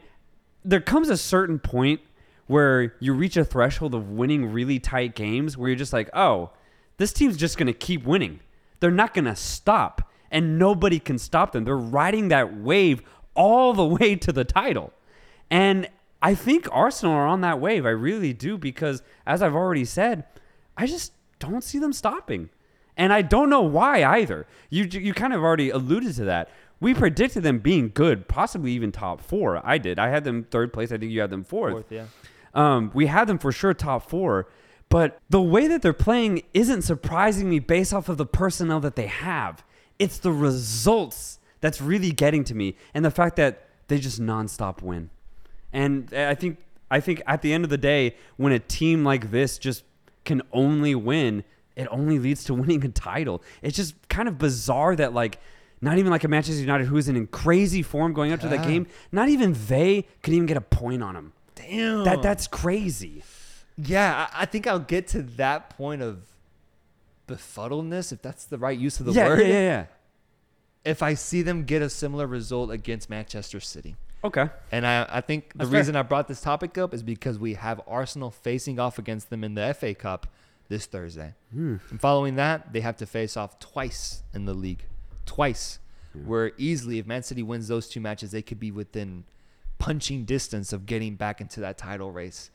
there 0.63 0.81
comes 0.81 1.09
a 1.09 1.17
certain 1.17 1.59
point 1.59 2.01
where 2.47 2.93
you 2.99 3.13
reach 3.13 3.37
a 3.37 3.45
threshold 3.45 3.95
of 3.95 4.09
winning 4.11 4.51
really 4.51 4.79
tight 4.79 5.15
games 5.15 5.57
where 5.57 5.69
you're 5.69 5.77
just 5.77 5.93
like, 5.93 6.09
"Oh, 6.13 6.51
this 6.97 7.13
team's 7.13 7.37
just 7.37 7.57
going 7.57 7.67
to 7.67 7.73
keep 7.73 8.05
winning. 8.05 8.39
They're 8.79 8.91
not 8.91 9.13
going 9.13 9.25
to 9.25 9.35
stop." 9.35 10.11
And 10.31 10.59
nobody 10.59 10.99
can 10.99 11.17
stop 11.17 11.51
them. 11.51 11.63
They're 11.63 11.77
riding 11.77 12.27
that 12.29 12.57
wave 12.57 13.01
all 13.35 13.73
the 13.73 13.85
way 13.97 14.15
to 14.15 14.31
the 14.31 14.43
title. 14.43 14.91
And 15.49 15.89
I 16.21 16.33
think 16.33 16.67
Arsenal 16.71 17.13
are 17.13 17.27
on 17.27 17.41
that 17.41 17.59
wave. 17.59 17.85
I 17.85 17.91
really 17.91 18.33
do 18.33 18.57
because 18.57 19.03
as 19.25 19.41
I've 19.41 19.55
already 19.55 19.85
said, 19.85 20.23
I 20.75 20.87
just 20.87 21.13
don't 21.39 21.63
see 21.63 21.79
them 21.79 21.93
stopping. 21.93 22.49
And 22.97 23.11
I 23.13 23.21
don't 23.21 23.49
know 23.49 23.61
why 23.61 24.03
either. 24.03 24.47
You 24.69 24.85
you 24.85 25.13
kind 25.13 25.33
of 25.33 25.43
already 25.43 25.69
alluded 25.69 26.15
to 26.15 26.25
that. 26.25 26.49
We 26.79 26.93
predicted 26.93 27.43
them 27.43 27.59
being 27.59 27.91
good, 27.93 28.27
possibly 28.27 28.71
even 28.71 28.91
top 28.91 29.21
4. 29.21 29.61
I 29.65 29.77
did. 29.77 29.97
I 29.97 30.09
had 30.09 30.23
them 30.23 30.43
third 30.43 30.73
place. 30.73 30.91
I 30.91 30.97
think 30.97 31.11
you 31.11 31.21
had 31.21 31.29
them 31.29 31.43
fourth. 31.43 31.73
Fourth, 31.73 31.91
yeah. 31.91 32.05
Um, 32.55 32.89
we 32.93 33.05
had 33.07 33.27
them 33.27 33.37
for 33.37 33.51
sure 33.51 33.73
top 33.73 34.09
4, 34.09 34.47
but 34.89 35.19
the 35.29 35.41
way 35.41 35.67
that 35.67 35.81
they're 35.81 35.93
playing 35.93 36.43
isn't 36.53 36.83
surprising 36.83 37.49
me 37.49 37.59
based 37.59 37.93
off 37.93 38.09
of 38.09 38.17
the 38.17 38.25
personnel 38.25 38.79
that 38.79 38.95
they 38.95 39.07
have. 39.07 39.63
It's 39.99 40.17
the 40.17 40.31
results 40.31 41.39
that's 41.61 41.81
really 41.81 42.11
getting 42.11 42.43
to 42.45 42.55
me 42.55 42.75
and 42.93 43.03
the 43.03 43.11
fact 43.11 43.35
that 43.35 43.67
they 43.87 43.99
just 43.99 44.21
nonstop 44.21 44.81
win. 44.81 45.09
And 45.73 46.13
I 46.13 46.35
think 46.35 46.59
I 46.89 46.99
think 46.99 47.21
at 47.27 47.41
the 47.41 47.51
end 47.51 47.63
of 47.63 47.69
the 47.69 47.77
day, 47.77 48.15
when 48.37 48.53
a 48.53 48.59
team 48.59 49.03
like 49.03 49.31
this 49.31 49.57
just 49.57 49.83
can 50.23 50.41
only 50.53 50.95
win, 50.95 51.43
it 51.75 51.87
only 51.91 52.19
leads 52.19 52.43
to 52.45 52.53
winning 52.61 52.83
a 52.85 52.89
title. 52.89 53.41
It's 53.61 53.75
just 53.75 53.95
kind 54.07 54.27
of 54.27 54.37
bizarre 54.37 54.95
that 54.95 55.13
like 55.13 55.39
not 55.81 55.97
even 55.97 56.11
like 56.11 56.23
a 56.23 56.27
Manchester 56.27 56.61
United 56.61 56.87
who's 56.87 57.09
in 57.09 57.27
crazy 57.27 57.81
form 57.81 58.13
going 58.13 58.31
up 58.31 58.39
to 58.41 58.47
that 58.47 58.65
game, 58.65 58.87
not 59.11 59.29
even 59.29 59.55
they 59.67 60.07
could 60.23 60.33
even 60.33 60.45
get 60.45 60.57
a 60.57 60.61
point 60.61 61.03
on 61.03 61.15
them. 61.15 61.33
Damn. 61.69 62.03
That 62.03 62.21
that's 62.21 62.47
crazy. 62.47 63.23
Yeah, 63.77 64.27
I, 64.31 64.43
I 64.43 64.45
think 64.45 64.67
I'll 64.67 64.79
get 64.79 65.07
to 65.09 65.21
that 65.21 65.69
point 65.71 66.01
of 66.01 66.21
befuddledness, 67.27 68.11
if 68.11 68.21
that's 68.21 68.45
the 68.45 68.57
right 68.57 68.77
use 68.77 68.99
of 68.99 69.05
the 69.05 69.13
yeah, 69.13 69.27
word. 69.27 69.39
yeah, 69.41 69.47
yeah, 69.47 69.59
yeah. 69.59 69.85
If 70.85 71.01
I 71.01 71.15
see 71.15 71.41
them 71.41 71.63
get 71.63 71.81
a 71.81 71.89
similar 71.89 72.27
result 72.27 72.69
against 72.71 73.09
Manchester 73.09 73.59
City. 73.59 73.95
Okay. 74.23 74.49
And 74.71 74.85
I, 74.87 75.05
I 75.09 75.21
think 75.21 75.51
the 75.51 75.59
That's 75.59 75.69
fair. 75.69 75.79
reason 75.79 75.95
I 75.95 76.03
brought 76.03 76.27
this 76.27 76.41
topic 76.41 76.77
up 76.77 76.93
is 76.93 77.03
because 77.03 77.37
we 77.37 77.55
have 77.55 77.81
Arsenal 77.87 78.31
facing 78.31 78.79
off 78.79 78.97
against 78.97 79.29
them 79.29 79.43
in 79.43 79.55
the 79.55 79.73
FA 79.73 79.93
Cup 79.93 80.27
this 80.67 80.85
Thursday. 80.85 81.33
Hmm. 81.51 81.77
And 81.89 81.99
following 81.99 82.35
that, 82.35 82.71
they 82.73 82.81
have 82.81 82.97
to 82.97 83.05
face 83.05 83.35
off 83.35 83.59
twice 83.59 84.23
in 84.33 84.45
the 84.45 84.53
league. 84.53 84.83
Twice. 85.25 85.79
Where 86.23 86.53
easily, 86.57 86.97
if 86.99 87.05
Man 87.05 87.23
City 87.23 87.43
wins 87.43 87.67
those 87.67 87.89
two 87.89 87.99
matches, 87.99 88.31
they 88.31 88.41
could 88.41 88.59
be 88.59 88.71
within 88.71 89.25
punching 89.77 90.25
distance 90.25 90.73
of 90.73 90.85
getting 90.85 91.15
back 91.15 91.41
into 91.41 91.59
that 91.61 91.77
title 91.77 92.11
race. 92.11 92.49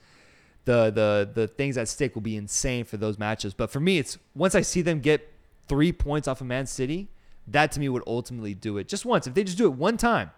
The 0.64 0.90
the 0.90 1.31
the 1.32 1.48
things 1.48 1.77
at 1.79 1.89
stake 1.89 2.15
will 2.15 2.22
be 2.22 2.36
insane 2.36 2.84
for 2.84 2.96
those 2.96 3.19
matches. 3.19 3.55
But 3.55 3.70
for 3.70 3.81
me, 3.81 3.98
it's 3.98 4.19
once 4.34 4.55
I 4.55 4.60
see 4.60 4.82
them 4.82 5.00
get 5.00 5.32
three 5.69 5.93
points 5.93 6.29
off 6.29 6.41
of 6.41 6.46
Man 6.46 6.67
City, 6.67 7.08
that 7.48 7.72
to 7.72 7.81
me 7.81 7.89
would 7.89 8.03
ultimately 8.06 8.55
do 8.55 8.77
it. 8.79 8.89
Just 8.89 9.05
once. 9.05 9.27
If 9.27 9.34
they 9.34 9.44
just 9.44 9.56
do 9.58 9.65
it 9.67 9.72
one 9.72 9.96
time, 9.96 10.31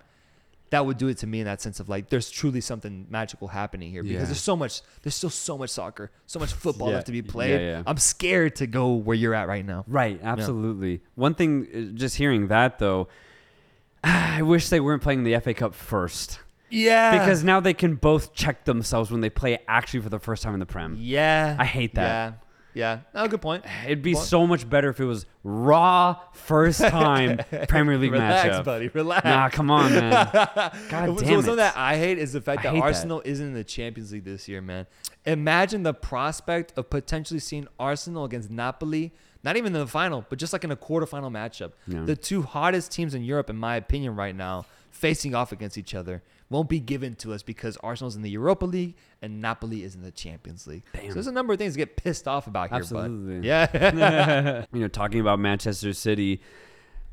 that 0.71 0.87
would 0.87 0.97
do 0.97 1.09
it 1.09 1.19
to 1.19 1.27
me 1.27 1.41
in 1.41 1.45
that 1.47 1.61
sense 1.61 1.81
of 1.81 1.89
like 1.89 2.09
there's 2.09 2.31
truly 2.31 2.61
something 2.61 3.07
magical 3.11 3.49
happening 3.49 3.91
here 3.91 4.03
because 4.03 4.21
Yeah. 4.21 4.25
there's 4.25 4.41
so 4.41 4.57
much 4.57 4.81
there's 5.03 5.15
still 5.15 5.29
so 5.29 5.59
much 5.59 5.69
soccer 5.69 6.11
so 6.27 6.39
much 6.39 6.53
football 6.55 6.89
Yeah. 6.89 6.95
left 6.95 7.07
to 7.09 7.13
be 7.13 7.21
played 7.21 7.61
yeah. 7.61 7.83
i'm 7.87 7.99
scared 7.99 8.57
to 8.57 8.67
go 8.67 8.95
where 8.95 9.15
you're 9.15 9.35
at 9.35 9.49
right 9.49 9.67
now 9.67 9.85
Right, 9.87 10.19
absolutely. 10.23 11.03
One 11.15 11.35
thing, 11.35 11.67
uh, 11.75 11.95
just 11.99 12.17
hearing 12.17 12.49
that 12.49 12.79
though, 12.79 13.09
I 14.05 14.41
wish 14.41 14.71
they 14.71 14.81
weren't 14.81 15.03
playing 15.03 15.25
the 15.25 15.39
FA 15.41 15.53
Cup 15.53 15.75
first 15.75 16.39
yeah 16.73 17.19
because 17.19 17.45
now 17.45 17.61
they 17.61 17.75
can 17.75 17.95
both 17.97 18.33
check 18.35 18.65
themselves 18.65 19.11
when 19.11 19.21
they 19.21 19.31
play 19.31 19.59
actually 19.69 20.01
for 20.01 20.09
the 20.09 20.19
first 20.19 20.43
time 20.43 20.55
in 20.55 20.61
the 20.61 20.67
Prem. 20.67 20.97
yeah 20.99 21.57
I 21.59 21.65
hate 21.65 21.95
that. 21.97 22.03
yeah 22.03 22.33
yeah 22.75 23.01
no 23.15 23.29
good 23.29 23.43
point 23.43 23.65
It'd 23.85 24.01
be 24.03 24.15
Well- 24.15 24.23
so 24.23 24.47
much 24.47 24.69
better 24.69 24.89
if 24.89 24.99
it 24.99 25.05
was 25.05 25.27
raw 25.45 26.17
first 26.33 26.81
time 26.99 27.39
Premier 27.69 27.99
League 27.99 28.13
relax 28.13 28.49
matchup. 28.49 28.65
buddy 28.65 28.89
relax 28.89 29.25
Nah, 29.25 29.51
come 29.51 29.71
on, 29.71 29.93
man. 29.93 30.11
God 30.33 30.73
so 30.91 31.15
damn 31.17 31.17
something 31.43 31.57
that 31.57 31.77
I 31.77 31.99
hate 31.99 32.17
is 32.19 32.33
the 32.33 32.41
fact 32.41 32.63
that. 32.63 32.75
Arsenal 32.75 33.21
isn't 33.27 33.47
in 33.49 33.53
the 33.55 33.65
Champions 33.65 34.11
League 34.13 34.25
this 34.25 34.49
year, 34.49 34.63
man. 34.63 34.87
Imagine 35.27 35.83
the 35.83 35.93
prospect 35.95 36.73
of 36.79 36.89
potentially 36.91 37.41
seeing 37.41 37.69
Arsenal 37.79 38.25
against 38.25 38.51
Napoli, 38.51 39.13
not 39.45 39.57
even 39.57 39.75
in 39.75 39.81
the 39.81 39.87
final, 39.87 40.25
but 40.31 40.39
just 40.39 40.53
like 40.55 40.65
in 40.65 40.71
a 40.73 40.77
quarterfinal 40.77 41.31
matchup. 41.31 41.73
Yeah. 41.87 42.05
The 42.05 42.17
two 42.17 42.41
hottest 42.43 42.91
teams 42.91 43.15
in 43.15 43.23
Europe, 43.23 43.51
in 43.51 43.57
my 43.57 43.77
opinion, 43.77 44.17
right 44.17 44.35
now, 44.35 44.65
facing 44.91 45.35
off 45.35 45.53
against 45.53 45.77
each 45.77 45.95
other, 45.95 46.23
won't 46.53 46.69
be 46.69 46.81
given 46.81 47.15
to 47.17 47.33
us 47.33 47.43
because 47.43 47.77
Arsenal's 47.79 48.15
in 48.15 48.23
the 48.23 48.31
Europa 48.31 48.67
League 48.67 48.95
and 49.21 49.41
Napoli 49.41 49.83
is 49.83 49.95
in 49.95 50.03
the 50.03 50.11
Champions 50.11 50.67
League. 50.67 50.83
Damn. 50.93 51.09
So 51.09 51.15
there's 51.15 51.27
a 51.27 51.33
number 51.33 51.53
of 51.53 51.59
things 51.59 51.75
to 51.75 51.79
get 51.79 51.97
pissed 51.97 52.29
off 52.29 52.47
about 52.47 52.71
here, 52.71 52.79
Absolutely. 52.79 53.37
bud. 53.37 53.45
Yeah. 53.45 54.65
you 54.73 54.81
know, 54.81 54.89
talking 54.89 55.21
about 55.21 55.39
Manchester 55.39 55.93
City, 55.93 56.41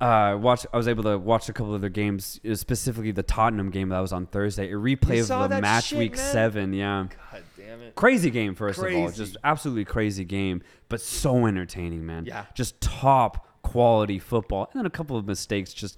uh, 0.01 0.37
watch. 0.39 0.65
I 0.73 0.77
was 0.77 0.87
able 0.87 1.03
to 1.03 1.17
watch 1.17 1.49
a 1.49 1.53
couple 1.53 1.75
of 1.75 1.81
their 1.81 1.89
games, 1.89 2.39
uh, 2.49 2.55
specifically 2.55 3.11
the 3.11 3.23
Tottenham 3.23 3.69
game 3.69 3.89
that 3.89 3.99
was 3.99 4.13
on 4.13 4.27
Thursday. 4.27 4.71
A 4.71 4.75
replay 4.75 5.21
of 5.21 5.49
the 5.49 5.61
match 5.61 5.87
shit, 5.87 5.99
week 5.99 6.15
man? 6.15 6.31
seven. 6.31 6.73
Yeah, 6.73 7.07
God 7.31 7.43
damn 7.57 7.81
it. 7.81 7.95
crazy 7.95 8.29
game 8.29 8.55
first 8.55 8.79
of 8.79 8.93
all, 8.93 9.11
just 9.11 9.35
absolutely 9.43 9.85
crazy 9.85 10.23
game, 10.23 10.63
but 10.87 11.01
so 11.01 11.45
entertaining, 11.45 12.05
man. 12.05 12.25
Yeah. 12.25 12.45
just 12.53 12.79
top 12.79 13.45
quality 13.61 14.19
football, 14.19 14.69
and 14.71 14.79
then 14.79 14.85
a 14.85 14.89
couple 14.89 15.17
of 15.17 15.27
mistakes 15.27 15.73
just 15.73 15.97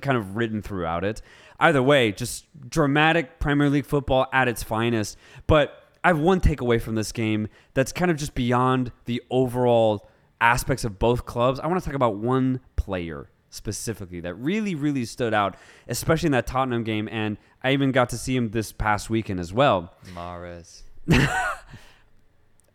kind 0.00 0.16
of 0.16 0.36
written 0.36 0.62
throughout 0.62 1.04
it. 1.04 1.20
Either 1.64 1.82
way, 1.82 2.12
just 2.12 2.44
dramatic 2.68 3.40
Premier 3.40 3.70
League 3.70 3.86
football 3.86 4.26
at 4.34 4.48
its 4.48 4.62
finest. 4.62 5.16
But 5.46 5.82
I 6.04 6.08
have 6.08 6.18
one 6.18 6.38
takeaway 6.42 6.78
from 6.78 6.94
this 6.94 7.10
game 7.10 7.48
that's 7.72 7.90
kind 7.90 8.10
of 8.10 8.18
just 8.18 8.34
beyond 8.34 8.92
the 9.06 9.22
overall 9.30 10.06
aspects 10.42 10.84
of 10.84 10.98
both 10.98 11.24
clubs. 11.24 11.58
I 11.58 11.66
want 11.66 11.82
to 11.82 11.86
talk 11.86 11.94
about 11.94 12.16
one 12.16 12.60
player 12.76 13.30
specifically 13.48 14.20
that 14.20 14.34
really, 14.34 14.74
really 14.74 15.06
stood 15.06 15.32
out, 15.32 15.56
especially 15.88 16.26
in 16.26 16.32
that 16.32 16.46
Tottenham 16.46 16.84
game. 16.84 17.08
And 17.10 17.38
I 17.62 17.72
even 17.72 17.92
got 17.92 18.10
to 18.10 18.18
see 18.18 18.36
him 18.36 18.50
this 18.50 18.70
past 18.70 19.08
weekend 19.08 19.40
as 19.40 19.50
well. 19.50 19.94
Mahrez. 20.14 20.82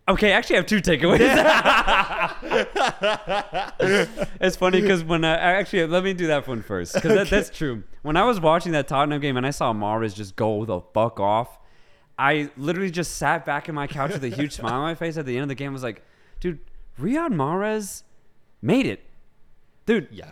Okay, 0.09 0.31
actually, 0.31 0.55
I 0.55 0.59
have 0.59 0.65
two 0.65 0.81
takeaways. 0.81 1.19
it's 4.41 4.55
funny 4.55 4.81
because 4.81 5.03
when 5.03 5.23
I 5.23 5.35
actually 5.35 5.85
let 5.85 6.03
me 6.03 6.13
do 6.13 6.27
that 6.27 6.47
one 6.47 6.63
first 6.63 6.95
because 6.95 7.13
that, 7.13 7.29
that's 7.29 7.51
true. 7.51 7.83
When 8.01 8.17
I 8.17 8.23
was 8.23 8.39
watching 8.39 8.71
that 8.71 8.87
Tottenham 8.87 9.21
game 9.21 9.37
and 9.37 9.45
I 9.45 9.51
saw 9.51 9.71
Mahrez 9.71 10.15
just 10.15 10.35
go 10.35 10.65
the 10.65 10.81
fuck 10.95 11.19
off, 11.19 11.59
I 12.17 12.49
literally 12.57 12.89
just 12.89 13.17
sat 13.17 13.45
back 13.45 13.69
in 13.69 13.75
my 13.75 13.85
couch 13.85 14.11
with 14.11 14.23
a 14.23 14.29
huge 14.29 14.53
smile 14.53 14.73
on 14.73 14.81
my 14.81 14.95
face 14.95 15.15
at 15.15 15.27
the 15.27 15.35
end 15.35 15.43
of 15.43 15.49
the 15.49 15.55
game. 15.55 15.69
I 15.69 15.73
was 15.73 15.83
like, 15.83 16.03
dude, 16.39 16.57
Riyad 16.99 17.29
Mahrez 17.29 18.01
made 18.63 18.87
it, 18.87 19.01
dude. 19.85 20.07
Yeah. 20.11 20.31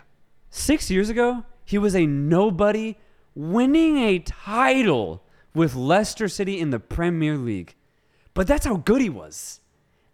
Six 0.50 0.90
years 0.90 1.08
ago, 1.08 1.44
he 1.64 1.78
was 1.78 1.94
a 1.94 2.04
nobody 2.04 2.96
winning 3.36 3.98
a 3.98 4.18
title 4.18 5.22
with 5.54 5.76
Leicester 5.76 6.26
City 6.26 6.58
in 6.58 6.70
the 6.70 6.80
Premier 6.80 7.36
League. 7.36 7.76
But 8.34 8.48
that's 8.48 8.66
how 8.66 8.76
good 8.76 9.00
he 9.00 9.08
was. 9.08 9.60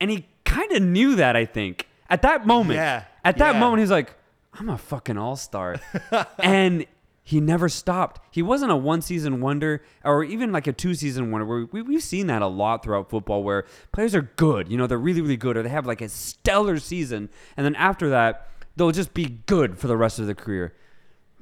And 0.05 0.11
he 0.11 0.27
kind 0.45 0.71
of 0.73 0.83
knew 0.83 1.17
that, 1.17 1.35
I 1.35 1.47
think. 1.47 1.89
At 2.11 2.21
that 2.21 2.47
moment. 2.47 2.77
Yeah, 2.77 3.05
At 3.25 3.39
that 3.39 3.55
yeah. 3.55 3.61
moment, 3.61 3.81
he's 3.81 3.91
like, 3.91 4.15
I'm 4.53 4.69
a 4.69 4.77
fucking 4.77 5.17
all 5.17 5.35
star. 5.35 5.81
and 6.39 6.85
he 7.23 7.41
never 7.41 7.71
stopped. 7.71 8.21
He 8.31 8.43
wasn't 8.43 8.71
a 8.71 8.77
one 8.77 9.01
season 9.01 9.41
wonder 9.41 9.83
or 10.05 10.23
even 10.23 10.53
like 10.53 10.67
a 10.67 10.75
two 10.75 10.95
season 10.95 11.31
wonder. 11.31 11.47
Where 11.47 11.65
we, 11.73 11.81
we've 11.81 12.03
seen 12.03 12.27
that 12.27 12.43
a 12.43 12.47
lot 12.47 12.85
throughout 12.85 13.09
football 13.09 13.43
where 13.43 13.65
players 13.93 14.15
are 14.15 14.31
good. 14.37 14.71
You 14.71 14.77
know, 14.77 14.87
they're 14.87 14.99
really, 14.99 15.23
really 15.23 15.39
good 15.39 15.57
or 15.57 15.63
they 15.63 15.71
have 15.71 15.87
like 15.87 16.03
a 16.03 16.11
stellar 16.11 16.79
season. 16.79 17.31
And 17.57 17.65
then 17.65 17.75
after 17.77 18.11
that, 18.11 18.51
they'll 18.77 18.91
just 18.91 19.15
be 19.15 19.39
good 19.47 19.79
for 19.79 19.87
the 19.87 19.97
rest 19.97 20.19
of 20.19 20.27
their 20.27 20.35
career. 20.35 20.75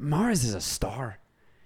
Mahrez 0.00 0.44
is 0.44 0.54
a 0.54 0.60
star. 0.60 1.18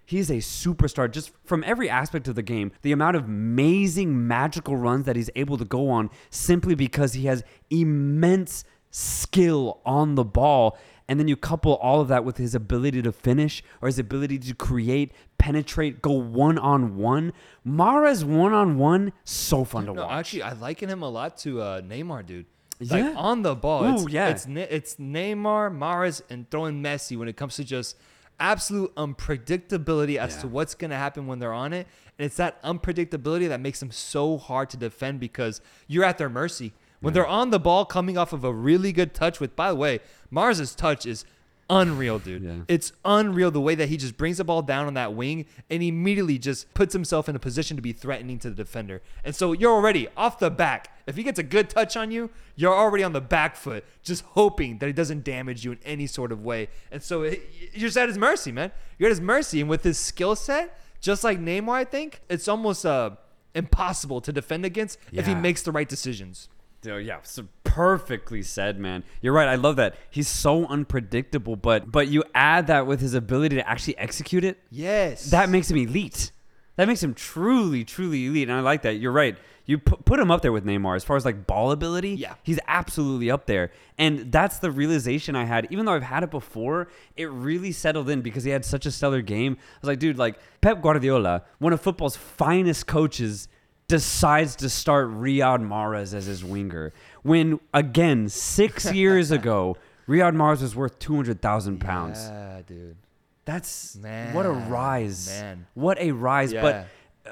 He's 0.07 0.31
a 0.31 0.35
superstar 0.37 1.11
just 1.11 1.33
from 1.45 1.65
every 1.67 1.91
aspect 1.91 2.29
of 2.29 2.37
the 2.37 2.43
game. 2.43 2.71
The 2.83 2.93
amount 2.93 3.17
of 3.17 3.25
amazing 3.25 4.27
magical 4.27 4.77
runs 4.77 5.05
that 5.07 5.17
he's 5.17 5.31
able 5.35 5.59
to 5.59 5.65
go 5.65 5.91
on 5.91 6.11
simply 6.31 6.75
because 6.77 7.15
he 7.15 7.27
has 7.27 7.43
immense 7.71 8.65
skill 8.91 9.81
on 9.85 10.15
the 10.15 10.25
ball. 10.25 10.79
And 11.09 11.21
then 11.21 11.29
you 11.29 11.37
couple 11.37 11.75
all 11.77 12.01
of 12.01 12.09
that 12.09 12.25
with 12.25 12.37
his 12.37 12.55
ability 12.55 13.03
to 13.03 13.13
finish 13.13 13.63
or 13.81 13.87
his 13.87 13.99
ability 13.99 14.39
to 14.41 14.55
create, 14.55 15.13
penetrate, 15.39 16.03
go 16.03 16.11
one 16.13 16.59
on 16.59 16.97
one. 16.97 17.33
Mahrez 17.67 18.25
one 18.25 18.53
on 18.53 18.77
one, 18.79 19.13
so 19.25 19.65
fun 19.65 19.87
to 19.87 19.93
No, 19.93 20.03
watch. 20.07 20.19
actually, 20.19 20.43
I 20.43 20.53
liken 20.55 20.89
him 20.89 21.03
a 21.03 21.09
lot 21.09 21.37
to 21.39 21.61
uh, 21.61 21.81
Neymar, 21.81 22.27
dude. 22.27 22.47
Yeah. 22.81 22.97
Like 23.09 23.17
on 23.17 23.43
the 23.43 23.55
ball, 23.55 23.85
Ooh, 23.85 23.95
it's, 24.05 24.09
yeah. 24.13 24.29
it's 24.29 24.47
it's 24.49 24.95
Neymar, 24.97 25.71
Mahrez, 25.77 26.23
and 26.29 26.51
throwing 26.51 26.83
Messi 26.83 27.17
when 27.17 27.29
it 27.29 27.37
comes 27.37 27.57
to 27.57 27.65
just 27.65 27.97
absolute 28.39 28.95
unpredictability 28.97 30.17
as 30.17 30.35
Yeah. 30.35 30.41
to 30.43 30.49
what's 30.49 30.75
going 30.75 30.91
to 30.91 30.97
happen 30.97 31.27
when 31.27 31.39
they're 31.39 31.53
on 31.53 31.73
it. 31.73 31.87
And 32.19 32.27
it's 32.27 32.37
that 32.37 32.63
unpredictability 32.63 33.49
that 33.49 33.61
makes 33.61 33.81
them 33.81 33.91
so 33.91 34.39
hard 34.39 34.71
to 34.71 34.77
defend 34.77 35.21
because 35.21 35.61
you're 35.87 36.05
at 36.05 36.19
their 36.19 36.29
mercy. 36.31 36.73
When 37.01 37.13
they're 37.13 37.27
on 37.27 37.51
the 37.51 37.61
ball 37.61 37.85
coming 37.85 38.17
off 38.17 38.33
of 38.33 38.43
a 38.43 38.53
really 38.53 38.91
good 38.91 39.13
touch 39.15 39.39
with 39.39 39.55
by 39.55 39.69
the 39.71 39.77
way, 39.77 40.01
Mahrez's 40.31 40.75
touch 40.75 41.05
is 41.07 41.25
unreal, 41.69 42.19
dude. 42.19 42.43
Yeah. 42.43 42.55
It's 42.69 42.93
unreal 43.05 43.51
the 43.51 43.61
way 43.61 43.75
that 43.75 43.89
he 43.89 43.97
just 43.97 44.17
brings 44.17 44.39
the 44.39 44.45
ball 44.45 44.63
down 44.63 44.87
on 44.87 44.95
that 44.95 45.15
wing 45.15 45.47
and 45.71 45.83
immediately 45.83 46.39
just 46.39 46.73
puts 46.75 46.93
himself 46.93 47.29
in 47.29 47.37
a 47.37 47.39
position 47.39 47.77
to 47.77 47.83
be 47.83 47.93
threatening 47.93 48.39
to 48.41 48.51
the 48.51 48.57
defender. 48.57 49.03
And 49.25 49.35
so 49.35 49.53
you're 49.53 49.73
already 49.73 50.09
off 50.17 50.39
the 50.39 50.51
back. 50.51 50.97
If 51.07 51.17
he 51.17 51.23
gets 51.23 51.39
a 51.39 51.43
good 51.43 51.71
touch 51.71 51.97
on 51.97 52.11
you, 52.11 52.31
you're 52.57 52.75
already 52.75 53.05
on 53.05 53.13
the 53.13 53.21
back 53.21 53.57
foot, 53.57 53.85
just 54.03 54.23
hoping 54.23 54.79
that 54.79 54.87
he 54.87 54.93
doesn't 54.93 55.25
damage 55.25 55.65
you 55.65 55.73
in 55.73 55.79
any 55.85 56.07
sort 56.07 56.33
of 56.33 56.45
way. 56.45 56.69
And 56.91 57.03
so 57.03 57.23
it, 57.23 57.43
you're 57.73 57.89
just 57.89 57.97
at 57.97 58.09
his 58.09 58.19
mercy, 58.19 58.53
man. 58.53 58.73
You're 58.99 59.09
at 59.09 59.13
his 59.13 59.21
mercy. 59.21 59.61
And 59.61 59.71
with 59.71 59.83
his 59.83 59.99
skill 59.99 60.37
set, 60.37 60.79
just 61.01 61.25
like 61.25 61.39
Neymar, 61.39 61.71
I 61.71 61.85
think, 61.85 62.21
it's 62.29 62.49
almost 62.49 62.85
uh, 62.85 63.11
impossible 63.55 64.21
to 64.21 64.33
defend 64.33 64.65
against 64.65 64.99
if 65.13 65.27
he 65.27 65.35
makes 65.35 65.63
the 65.63 65.73
right 65.73 65.89
decisions. 65.89 66.49
Yeah, 66.87 67.19
so 67.23 67.47
perfectly 67.65 68.43
said, 68.43 68.79
man. 68.79 69.05
You're 69.21 69.33
right. 69.33 69.49
I 69.49 69.57
love 69.57 69.77
that. 69.77 69.97
He's 70.11 70.29
so 70.29 70.67
unpredictable, 70.67 71.57
but 71.57 71.91
but 71.91 72.09
you 72.09 72.25
add 72.35 72.69
that 72.69 72.87
with 72.87 73.01
his 73.01 73.15
ability 73.15 73.57
to 73.57 73.69
actually 73.69 73.99
execute 73.99 74.45
it. 74.45 74.59
Yes. 74.71 75.31
That 75.31 75.51
makes 75.51 75.71
him 75.71 75.77
elite. 75.77 76.33
That 76.77 76.89
makes 76.89 77.03
him 77.03 77.15
truly, 77.15 77.85
truly 77.85 78.27
elite, 78.27 78.49
and 78.49 78.57
I 78.57 78.61
like 78.61 78.83
that. 78.83 78.99
You're 78.99 79.13
right. 79.13 79.37
You 79.65 79.79
put, 79.79 80.05
put 80.05 80.21
him 80.21 80.31
up 80.31 80.43
there 80.43 80.53
with 80.53 80.65
Neymar 80.65 80.95
as 80.95 81.03
far 81.05 81.17
as 81.17 81.25
like 81.25 81.47
ball 81.47 81.73
ability. 81.73 82.11
Yeah. 82.11 82.35
he's 82.43 82.61
absolutely 82.69 83.31
up 83.31 83.47
there, 83.47 83.73
and 83.99 84.31
that's 84.31 84.59
the 84.59 84.71
realization 84.71 85.35
I 85.35 85.45
had. 85.45 85.67
Even 85.71 85.87
though 85.87 85.93
I've 85.95 86.03
had 86.03 86.23
it 86.23 86.31
before, 86.31 86.89
it 87.17 87.31
really 87.31 87.73
settled 87.73 88.09
in 88.09 88.21
because 88.21 88.45
he 88.45 88.51
had 88.51 88.65
such 88.65 88.87
a 88.87 88.91
stellar 88.91 89.23
game. 89.23 89.57
I 89.59 89.79
was 89.81 89.89
like, 89.89 89.99
dude, 89.99 90.19
like 90.19 90.39
Pep 90.61 90.83
Guardiola, 90.83 91.43
one 91.59 91.73
of 91.73 91.81
football's 91.81 92.17
finest 92.17 92.87
coaches, 92.87 93.49
decides 93.89 94.57
to 94.57 94.69
start 94.69 95.09
Riyad 95.09 95.61
Mahrez 95.61 96.15
as 96.15 96.27
his 96.27 96.45
winger. 96.45 96.93
When 97.23 97.61
again, 97.73 98.29
six 98.29 98.93
years 98.93 99.31
ago, 99.31 99.77
Riyad 100.09 100.35
Mahrez 100.35 100.63
was 100.63 100.75
worth 100.77 100.99
two 100.99 101.15
hundred 101.15 101.41
thousand 101.41 101.79
pounds. 101.81 102.19
Yeah, 102.19 102.63
dude. 102.67 102.97
That's 103.45 103.95
Man, 103.97 104.35
what 104.35 104.45
a 104.45 104.51
rise. 104.51 105.29
man. 105.29 105.67
What 105.75 106.01
a 106.01 106.11
rise. 106.11 106.53
Yeah. 106.53 106.63
But 106.63 106.87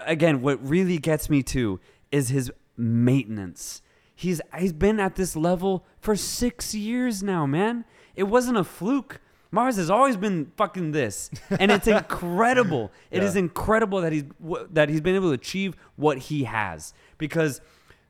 again, 0.06 0.42
what 0.42 0.64
really 0.66 0.99
gets 0.99 1.28
me 1.28 1.42
too 1.42 1.80
is 2.12 2.28
his 2.28 2.52
maintenance. 2.76 3.82
He's 4.14 4.40
he's 4.56 4.73
been 4.73 5.00
at 5.00 5.16
this 5.16 5.34
level 5.34 5.84
for 5.99 6.14
6 6.14 6.75
years 6.75 7.23
now, 7.23 7.46
man. 7.46 7.84
It 8.14 8.25
wasn't 8.25 8.58
a 8.58 8.64
fluke. 8.64 9.20
Mahrez 9.54 9.76
has 9.76 9.88
always 9.90 10.16
been 10.16 10.50
fucking 10.56 10.90
this, 10.92 11.30
and 11.50 11.70
it's 11.70 11.87
incredible. 11.99 12.90
It 13.11 13.23
is 13.23 13.34
Yeah. 13.34 13.40
incredible 13.40 14.00
that 14.00 14.12
he's 14.12 14.25
that 14.70 14.88
he's 14.88 15.00
been 15.00 15.14
able 15.14 15.28
to 15.28 15.34
achieve 15.34 15.76
what 15.96 16.18
he 16.18 16.44
has 16.44 16.92
because 17.18 17.61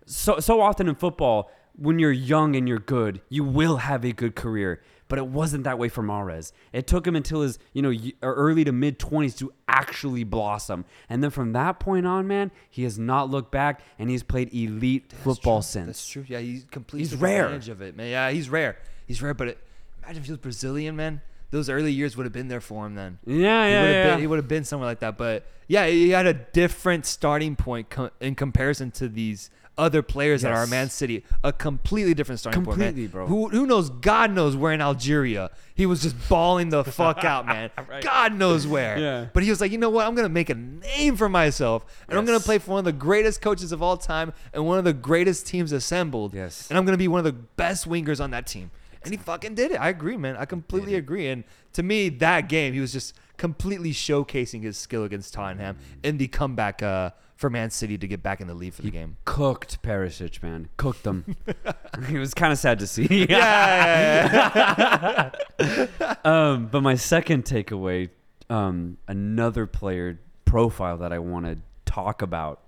so 0.07 0.39
so 0.41 0.61
often 0.61 0.89
in 0.89 0.95
football 0.95 1.51
when 1.77 1.99
you're 1.99 2.13
young 2.13 2.55
and 2.57 2.69
you're 2.69 2.79
good, 2.79 3.21
you 3.29 3.43
will 3.43 3.79
have 3.79 4.05
a 4.05 4.13
good 4.13 4.37
career. 4.37 4.81
But 5.09 5.19
it 5.19 5.27
wasn't 5.27 5.65
that 5.65 5.79
way 5.79 5.89
for 5.91 6.03
Mahrez. 6.03 6.53
It 6.73 6.87
took 6.87 7.07
him 7.07 7.15
until 7.15 7.43
his, 7.43 7.59
you 7.75 7.83
know, 7.83 7.91
uh, 7.91 8.27
early 8.27 8.65
to 8.65 8.73
mid 8.73 8.99
20s 8.99 9.37
to 9.39 9.53
actually 9.69 10.25
blossom. 10.25 10.87
And 11.11 11.23
then 11.23 11.31
from 11.31 11.53
that 11.53 11.79
point 11.79 12.07
on, 12.07 12.27
man, 12.27 12.53
he 12.71 12.85
has 12.85 12.99
not 12.99 13.29
looked 13.29 13.53
back 13.53 13.81
and 13.99 14.09
he's 14.09 14.23
played 14.23 14.55
elite 14.55 15.13
football 15.13 15.59
true. 15.59 15.63
since. 15.67 15.87
That's 15.89 16.09
true. 16.09 16.25
Yeah, 16.27 16.39
he's 16.39 16.65
completely 16.71 17.01
He's 17.09 17.15
rare. 17.21 17.45
advantage 17.47 17.69
of 17.69 17.83
it, 17.83 17.97
man. 17.97 18.09
Yeah, 18.09 18.31
he's 18.31 18.49
rare. 18.49 18.79
He's 19.07 19.21
rare, 19.21 19.35
but 19.35 19.49
it, 19.49 19.59
imagine 20.03 20.21
if 20.23 20.27
he 20.27 20.33
was 20.33 20.39
Brazilian, 20.39 20.97
man. 20.97 21.21
Those 21.51 21.69
early 21.69 21.93
years 21.93 22.17
would 22.17 22.25
have 22.25 22.33
been 22.33 22.49
there 22.49 22.61
for 22.61 22.85
him 22.87 22.95
then. 22.95 23.19
Yeah, 23.27 23.35
he 23.35 23.41
yeah, 23.41 23.61
would 23.63 23.71
have 23.73 23.95
yeah. 23.95 24.11
been 24.13 24.21
he 24.21 24.27
would 24.27 24.39
have 24.39 24.49
been 24.49 24.65
somewhere 24.65 24.89
like 24.89 25.01
that. 25.01 25.17
But 25.17 25.47
yeah, 25.69 25.87
he 25.87 26.11
had 26.11 26.27
a 26.27 26.35
different 26.35 27.07
starting 27.07 27.55
point 27.57 27.91
co- 27.91 28.11
in 28.21 28.35
comparison 28.35 28.91
to 28.93 29.09
these 29.09 29.51
other 29.77 30.03
players 30.03 30.43
that 30.43 30.53
are 30.53 30.61
Yes. 30.63 30.71
Man 30.71 30.91
City. 30.91 31.25
A 31.43 31.53
completely 31.53 32.15
different 32.15 32.39
starting 32.39 32.65
point, 32.65 32.79
Completely, 32.79 33.07
bro. 33.09 33.27
Who 33.27 33.49
who 33.49 33.67
knows? 33.67 33.91
God 33.91 34.31
knows 34.33 34.57
where 34.57 34.73
in 34.73 34.81
Algeria 34.81 35.51
he 35.75 35.87
was 35.87 36.03
just 36.03 36.17
bawling 36.29 36.69
the 36.69 36.85
fuck 36.85 37.25
out, 37.25 37.47
man. 37.55 37.71
Right. 37.89 38.03
God 38.03 38.35
knows 38.35 38.67
where. 38.67 38.99
Yeah. 38.99 39.27
But 39.33 39.43
he 39.43 39.51
was 39.51 39.61
like, 39.61 39.73
you 39.73 39.79
know 39.79 39.91
what? 39.91 40.07
I'm 40.07 40.15
gonna 40.15 40.29
make 40.29 40.51
a 40.51 40.55
name 40.55 41.17
for 41.17 41.29
myself, 41.29 41.85
and 42.09 42.17
I'm 42.19 42.25
gonna 42.25 42.41
play 42.41 42.59
for 42.59 42.73
one 42.73 42.79
of 42.79 42.85
the 42.85 42.93
greatest 42.93 43.41
coaches 43.41 43.73
of 43.73 43.83
all 43.83 43.97
time 43.97 44.33
and 44.53 44.65
one 44.65 44.79
of 44.79 44.85
the 44.85 44.93
greatest 44.93 45.47
teams 45.47 45.73
assembled. 45.73 46.35
Yes. 46.35 46.69
And 46.69 46.79
I'm 46.79 46.85
gonna 46.85 46.97
be 46.97 47.09
one 47.09 47.19
of 47.19 47.25
the 47.25 47.33
best 47.33 47.89
wingers 47.89 48.23
on 48.23 48.31
that 48.31 48.47
team. 48.47 48.71
And 49.05 49.13
he 49.13 49.19
fucking 49.19 49.55
did 49.55 49.73
it. 49.73 49.77
I 49.77 49.89
agree, 49.89 50.17
man. 50.17 50.37
I 50.37 50.45
completely 50.45 50.95
agree. 50.95 51.29
And 51.29 51.45
to 51.75 51.83
me, 51.83 52.09
that 52.09 52.49
game, 52.49 52.73
he 52.73 52.81
was 52.81 52.93
just 52.93 53.15
completely 53.37 53.93
showcasing 53.93 54.63
his 54.63 54.79
skill 54.79 55.05
against 55.05 55.35
Tottenham 55.35 55.77
in 56.03 56.19
the 56.19 56.29
comeback 56.29 56.83
uh, 56.83 57.11
for 57.37 57.51
Man 57.51 57.71
City 57.71 57.99
to 57.99 58.07
get 58.07 58.23
back 58.23 58.41
in 58.41 58.47
the 58.47 58.55
lead 58.55 58.75
for 58.75 58.83
the 58.83 58.91
game. 58.91 59.17
Cooked 59.25 59.83
Perisic, 59.83 60.43
man. 60.43 60.69
Cooked 60.77 61.03
them. 61.03 61.37
it 61.47 62.19
was 62.19 62.35
kind 62.35 62.53
of 62.53 62.59
sad 62.59 62.79
to 62.79 62.87
see. 62.87 63.27
yeah, 63.29 65.31
um, 66.25 66.69
but 66.69 66.83
my 66.83 66.95
second 66.95 67.45
takeaway, 67.45 68.11
um, 68.49 68.99
another 69.09 69.67
player 69.67 70.21
profile 70.45 70.97
that 70.99 71.13
I 71.13 71.19
want 71.19 71.47
to 71.47 71.59
talk 71.85 72.23
about. 72.23 72.61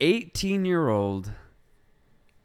18 0.00 0.64
year 0.64 0.88
old 0.88 1.32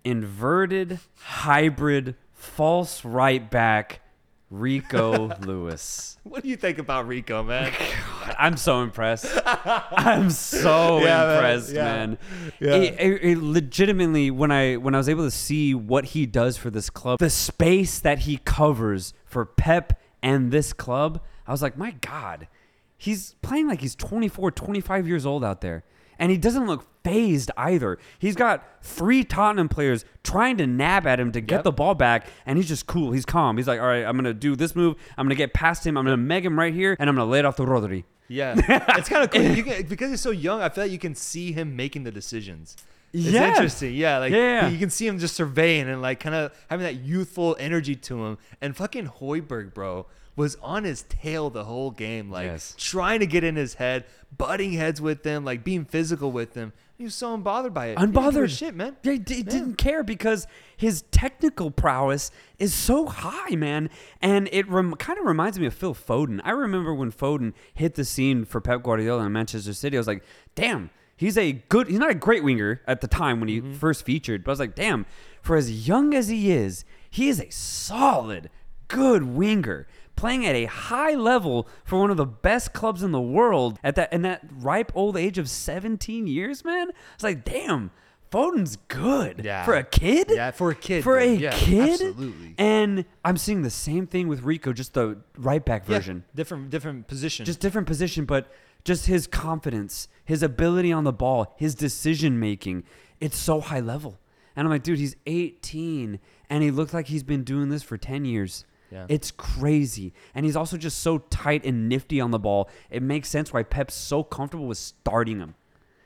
inverted 0.03 1.00
hybrid 1.15 2.15
false 2.33 3.03
right 3.05 3.50
back 3.50 4.01
Rico 4.50 5.36
Lewis. 5.41 6.17
What 6.24 6.43
do 6.43 6.50
you 6.50 6.55
think 6.55 6.77
about 6.77 7.07
Rico, 7.07 7.41
man? 7.41 7.72
God, 8.19 8.36
I'm 8.39 8.57
so 8.57 8.81
impressed. 8.81 9.25
I'm 9.45 10.29
so 10.29 11.00
Yeah, 11.03 11.05
man. 11.25 11.33
impressed, 11.36 11.74
Yeah. 11.74 11.83
man. 11.83 12.17
Yeah. 12.60 12.75
It, 12.75 13.00
it- 13.00 13.24
it 13.24 13.38
legitimately, 13.39 14.29
when 14.31 14.51
I 14.51 14.75
when 14.75 14.93
I 14.93 14.98
was 15.00 15.10
able 15.10 15.24
to 15.24 15.31
see 15.31 15.74
what 15.74 16.05
he 16.05 16.25
does 16.25 16.57
for 16.57 16.69
this 16.69 16.89
club, 16.89 17.19
the 17.19 17.29
space 17.31 18.00
that 18.00 18.19
he 18.19 18.38
covers 18.38 19.13
for 19.25 19.45
Pep 19.45 20.00
and 20.22 20.51
this 20.51 20.72
club, 20.72 21.22
I 21.48 21.51
was 21.51 21.62
like, 21.63 21.75
my 21.77 21.91
God, 22.01 22.48
he's 22.95 23.33
playing 23.41 23.67
like 23.67 23.81
he's 23.81 23.95
24, 23.95 24.51
25 24.51 25.07
years 25.07 25.25
old 25.25 25.43
out 25.43 25.62
there. 25.62 25.83
And 26.20 26.32
he 26.32 26.38
doesn't 26.38 26.65
look 26.67 26.86
phased 27.03 27.51
either. 27.58 27.98
He's 28.20 28.36
got 28.36 28.63
three 28.82 29.24
Tottenham 29.24 29.67
players 29.70 30.05
trying 30.24 30.58
to 30.58 30.67
nab 30.67 31.05
at 31.05 31.20
him 31.20 31.32
to 31.34 31.41
get 31.41 31.55
Yep. 31.58 31.63
the 31.63 31.72
ball 31.72 31.96
back, 31.96 32.27
and 32.46 32.58
he's 32.58 32.67
just 32.67 32.88
cool. 32.88 33.12
He's 33.12 33.25
calm. 33.25 33.58
He's 33.58 33.67
like, 33.67 33.79
all 33.82 33.88
right, 33.88 34.05
I'm 34.05 34.13
going 34.15 34.24
to 34.25 34.34
do 34.34 34.55
this 34.55 34.75
move. 34.75 34.96
I'm 35.17 35.25
going 35.25 35.36
to 35.36 35.36
get 35.36 35.53
past 35.53 35.86
him. 35.86 35.98
I'm 35.98 36.05
going 36.05 36.17
to 36.17 36.24
meg 36.24 36.46
him 36.46 36.58
right 36.58 36.74
here, 36.74 36.96
and 37.00 37.10
I'm 37.10 37.15
going 37.15 37.27
to 37.27 37.32
lay 37.32 37.39
it 37.39 37.46
off 37.46 37.55
to 37.58 37.63
Rodri. 37.63 38.03
Yeah, 38.29 38.55
it's 38.98 39.10
kind 39.10 39.24
of 39.24 39.32
cool. 39.32 39.41
You 39.41 39.63
can, 39.63 39.84
because 39.86 40.10
he's 40.10 40.22
so 40.22 40.32
young, 40.32 40.62
I 40.62 40.70
feel 40.70 40.86
like 40.86 40.91
you 40.91 40.98
can 41.00 41.13
see 41.13 41.51
him 41.51 41.75
making 41.75 42.03
the 42.03 42.12
decisions. 42.12 42.77
It's 43.12 43.25
Yes. 43.25 43.58
interesting. 43.58 43.93
Yeah, 43.93 44.17
like 44.20 44.32
Yeah. 44.32 44.70
you 44.70 44.79
can 44.79 44.89
see 44.89 45.05
him 45.05 45.20
just 45.20 45.36
surveying 45.36 45.88
and 45.89 46.01
like 46.01 46.20
kind 46.20 46.34
of 46.34 46.51
having 46.70 46.84
that 46.86 46.96
youthful 47.03 47.55
energy 47.60 47.96
to 47.96 48.25
him. 48.25 48.38
And 48.60 48.75
fucking 48.75 49.08
Hojbjerg, 49.20 49.74
bro, 49.75 50.08
was 50.35 50.55
on 50.61 50.83
his 50.83 51.03
tail 51.03 51.49
the 51.49 51.65
whole 51.65 51.91
game, 51.91 52.29
like 52.31 52.45
Yes. 52.45 52.75
trying 52.77 53.19
to 53.19 53.27
get 53.27 53.43
in 53.43 53.55
his 53.55 53.75
head, 53.75 54.05
butting 54.35 54.73
heads 54.73 54.99
with 54.99 55.23
them, 55.23 55.45
like 55.45 55.63
being 55.63 55.85
physical 55.85 56.31
with 56.31 56.53
them. 56.53 56.73
He 56.97 57.03
was 57.03 57.15
so 57.15 57.35
unbothered 57.37 57.73
by 57.73 57.87
it. 57.87 57.99
He 57.99 58.05
didn't 58.05 58.13
give 58.15 58.23
a 58.23 58.29
Unbothered. 58.39 58.57
shit, 58.57 58.75
man. 58.75 58.95
He 59.03 59.17
d- 59.17 59.37
Yeah. 59.37 59.43
didn't 59.43 59.75
care 59.77 60.03
because 60.03 60.47
his 60.77 61.03
technical 61.11 61.69
prowess 61.71 62.31
is 62.59 62.73
so 62.73 63.07
high, 63.07 63.55
man. 63.55 63.89
And 64.21 64.47
it 64.51 64.67
rem- 64.69 64.93
kind 64.95 65.19
of 65.19 65.25
reminds 65.25 65.59
me 65.59 65.65
of 65.65 65.73
Phil 65.73 65.93
Foden. 65.95 66.39
I 66.43 66.51
remember 66.51 66.93
when 66.93 67.11
Foden 67.11 67.53
hit 67.73 67.95
the 67.95 68.05
scene 68.05 68.45
for 68.45 68.61
Pep 68.61 68.83
Guardiola 68.83 69.25
in 69.25 69.31
Manchester 69.33 69.73
City. 69.73 69.97
I 69.97 69.99
was 69.99 70.07
like, 70.07 70.23
damn, 70.55 70.91
he's 71.17 71.37
a 71.37 71.51
good. 71.69 71.87
He's 71.87 71.99
not 71.99 72.11
a 72.11 72.15
great 72.15 72.43
winger 72.43 72.81
at 72.87 73.01
the 73.01 73.07
time 73.07 73.39
when 73.39 73.49
he 73.49 73.59
Mm-hmm. 73.59 73.73
first 73.73 74.05
featured, 74.05 74.43
but 74.43 74.51
I 74.51 74.53
was 74.53 74.59
like, 74.59 74.75
damn, 74.75 75.05
for 75.41 75.55
as 75.55 75.87
young 75.87 76.13
as 76.13 76.27
he 76.27 76.51
is, 76.51 76.85
he 77.09 77.27
is 77.27 77.39
a 77.41 77.49
solid, 77.51 78.49
good 78.87 79.23
winger. 79.23 79.87
Playing 80.24 80.46
at 80.46 80.56
a 80.56 80.63
high 80.68 81.15
level 81.15 81.68
for 81.84 82.00
one 82.00 82.10
of 82.10 82.15
the 82.15 82.25
best 82.25 82.72
clubs 82.72 83.03
in 83.03 83.12
the 83.12 83.20
world 83.20 83.77
at 83.84 83.96
that 83.96 84.13
in 84.13 84.22
that 84.22 84.42
ripe 84.50 84.89
old 84.96 85.18
age 85.18 85.38
of 85.38 85.50
17 85.50 86.27
years, 86.27 86.63
man. 86.63 86.92
It's 87.13 87.25
like, 87.25 87.44
damn, 87.44 87.92
Foden's 88.32 88.77
good 88.88 89.42
Yeah. 89.44 89.65
for 89.65 89.74
a 89.75 89.84
kid. 89.84 90.27
Yeah, 90.30 90.51
for 90.51 90.72
a 90.72 90.75
kid, 90.75 91.03
For 91.03 91.18
a. 91.18 91.27
Yeah, 91.36 91.51
kid. 91.51 91.92
absolutely. 91.92 92.56
And 92.58 93.03
I'm 93.25 93.36
seeing 93.36 93.63
the 93.63 93.70
same 93.70 94.08
thing 94.08 94.30
with 94.30 94.44
Rico, 94.44 94.72
just 94.72 94.94
the 94.94 95.18
right 95.38 95.63
back 95.65 95.84
Yeah, 95.89 95.98
version, 95.98 96.24
different, 96.34 96.70
different 96.70 97.08
position. 97.10 97.46
just 97.46 97.60
different 97.60 97.86
position, 97.88 98.24
but 98.24 98.50
just 98.86 99.08
his 99.08 99.27
confidence, 99.27 100.08
his 100.24 100.42
ability 100.42 100.94
on 100.94 101.03
the 101.03 101.12
ball, 101.12 101.53
his 101.58 101.75
decision 101.75 102.39
making. 102.39 102.86
It's 103.20 103.36
so 103.36 103.60
high 103.60 103.82
level. 103.82 104.22
And 104.56 104.65
I'm 104.65 104.72
like, 104.72 104.84
dude, 104.84 105.00
he's 105.00 105.18
18, 105.25 106.18
and 106.50 106.63
he 106.63 106.72
looked 106.72 106.94
like 106.94 107.08
he's 107.08 107.24
been 107.24 107.44
doing 107.44 107.68
this 107.68 107.84
for 107.84 107.98
10 107.98 108.24
years. 108.24 108.63
Yeah. 108.93 109.05
It's 109.09 109.31
crazy. 109.31 110.13
And 110.35 110.45
he's 110.45 110.55
also 110.55 110.77
just 110.77 111.00
so 111.00 111.17
tight 111.17 111.65
and 111.65 111.89
nifty 111.89 112.21
on 112.21 112.31
the 112.31 112.39
ball. 112.39 112.69
It 112.91 113.01
makes 113.01 113.27
sense 113.27 113.51
why 113.51 113.63
Pep's 113.63 113.95
so 113.95 114.23
comfortable 114.23 114.67
with 114.67 114.77
starting 114.77 115.39
him. 115.39 115.55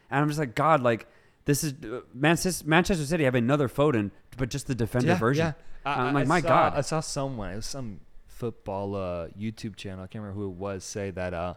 And 0.10 0.22
I'm 0.22 0.27
just 0.29 0.39
like, 0.39 0.56
God, 0.56 0.82
like, 0.82 1.06
this 1.44 1.63
is 1.63 1.74
uh, 1.84 2.01
Manchester, 2.13 2.96
City 3.06 3.25
have 3.25 3.36
another 3.36 3.67
Foden, 3.67 4.12
but 4.38 4.50
just 4.50 4.67
the 4.67 4.75
defender 4.75 5.15
version. 5.15 5.48
Yeah. 5.48 5.53
I'm 5.86 6.13
like, 6.13 6.27
my 6.27 6.39
saw, 6.41 6.48
God. 6.48 6.74
I 6.75 6.82
saw 6.82 7.01
someone, 7.01 7.51
it 7.51 7.56
was 7.58 7.65
some 7.65 8.00
football 8.27 8.96
uh, 8.96 9.27
YouTube 9.39 9.75
channel, 9.75 10.03
I 10.03 10.08
can't 10.08 10.24
remember 10.24 10.39
who 10.39 10.48
it 10.48 10.56
was, 10.56 10.84
say 10.84 11.12
that 11.12 11.34
uh, 11.34 11.56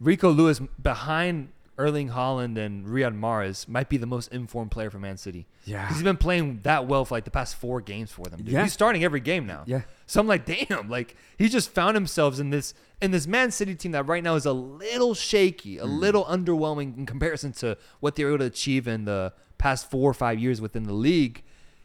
Rico 0.00 0.30
Lewis 0.30 0.60
behind 0.82 1.50
Erling 1.82 2.10
Haaland 2.10 2.56
and 2.58 2.86
Riyad 2.86 3.18
Mahrez 3.18 3.66
might 3.66 3.88
be 3.88 3.96
the 3.96 4.06
most 4.06 4.32
informed 4.32 4.70
player 4.70 4.90
for 4.90 4.98
Man 4.98 5.16
City. 5.16 5.46
Yeah. 5.64 5.88
He's 5.88 6.02
been 6.02 6.16
playing 6.16 6.60
that 6.62 6.86
well 6.86 7.04
for 7.04 7.14
like 7.16 7.24
the 7.24 7.30
past 7.30 7.56
four 7.56 7.80
games 7.80 8.10
for 8.12 8.24
them. 8.26 8.38
dude. 8.38 8.48
Yeah. 8.48 8.62
He's 8.62 8.72
starting 8.72 9.02
every 9.04 9.20
game 9.20 9.46
now. 9.46 9.64
Yeah. 9.66 9.82
So 10.06 10.20
I'm 10.20 10.26
like, 10.26 10.44
damn, 10.46 10.88
like 10.88 11.16
he 11.38 11.48
just 11.48 11.70
found 11.70 11.96
himself 11.96 12.38
in 12.38 12.50
this 12.50 12.74
in 13.00 13.10
this 13.10 13.26
Man 13.26 13.50
City 13.50 13.74
team 13.74 13.92
that 13.92 14.06
right 14.06 14.22
now 14.22 14.36
is 14.36 14.46
a 14.46 14.52
little 14.52 15.14
shaky, 15.14 15.76
Mm. 15.78 15.82
a 15.82 15.86
little 15.86 16.24
underwhelming 16.26 16.96
in 16.96 17.04
comparison 17.06 17.52
to 17.54 17.76
what 18.00 18.14
they 18.14 18.24
were 18.24 18.30
able 18.30 18.38
to 18.40 18.44
achieve 18.46 18.86
in 18.86 19.04
the 19.04 19.32
past 19.58 19.90
four 19.90 20.08
or 20.10 20.14
five 20.14 20.38
years 20.38 20.60
within 20.60 20.84
the 20.84 20.92
league. 20.94 21.42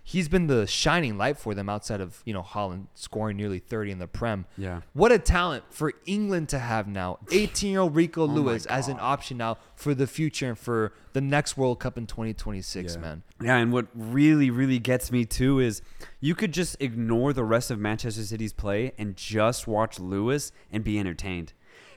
He's 0.09 0.29
been 0.29 0.47
the 0.47 0.65
shining 0.65 1.17
light 1.17 1.37
for 1.37 1.53
them 1.53 1.67
outside 1.67 1.99
of, 1.99 2.21
you 2.23 2.31
know, 2.31 2.41
Haaland 2.41 2.85
scoring 2.93 3.35
nearly 3.35 3.59
30 3.59 3.91
in 3.91 3.99
the 3.99 4.07
Prem. 4.07 4.45
Yeah. 4.57 4.79
What 4.93 5.11
a 5.11 5.19
talent 5.19 5.65
for 5.69 5.91
England 6.05 6.47
to 6.49 6.59
have 6.59 6.87
now. 6.87 7.19
18 7.33 7.71
year 7.71 7.81
old 7.81 7.93
Rico 7.93 8.21
Oh 8.21 8.25
Lewis 8.25 8.65
as 8.67 8.87
an 8.87 8.95
option 9.01 9.35
now 9.35 9.57
for 9.75 9.93
the 9.93 10.07
future 10.07 10.47
and 10.47 10.57
for 10.57 10.93
the 11.11 11.19
next 11.19 11.57
World 11.57 11.81
Cup 11.81 11.97
in 11.97 12.07
2026, 12.07 12.93
Yeah. 12.95 13.01
man. 13.01 13.23
Yeah, 13.41 13.57
and 13.57 13.73
what 13.73 13.87
really, 13.93 14.49
really 14.49 14.79
gets 14.79 15.11
me 15.11 15.25
too 15.25 15.59
is 15.59 15.81
you 16.21 16.35
could 16.35 16.53
just 16.53 16.77
ignore 16.79 17.33
the 17.33 17.43
rest 17.43 17.69
of 17.69 17.77
Manchester 17.77 18.23
City's 18.23 18.53
play 18.53 18.93
and 18.97 19.17
just 19.17 19.67
watch 19.67 19.99
Lewis 19.99 20.53
and 20.71 20.85
be 20.85 20.97
entertained. 20.97 21.51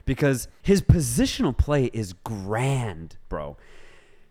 Because 0.05 0.49
his 0.63 0.83
positional 0.83 1.57
play 1.57 1.85
is 1.93 2.15
grand, 2.25 3.19
bro. 3.29 3.57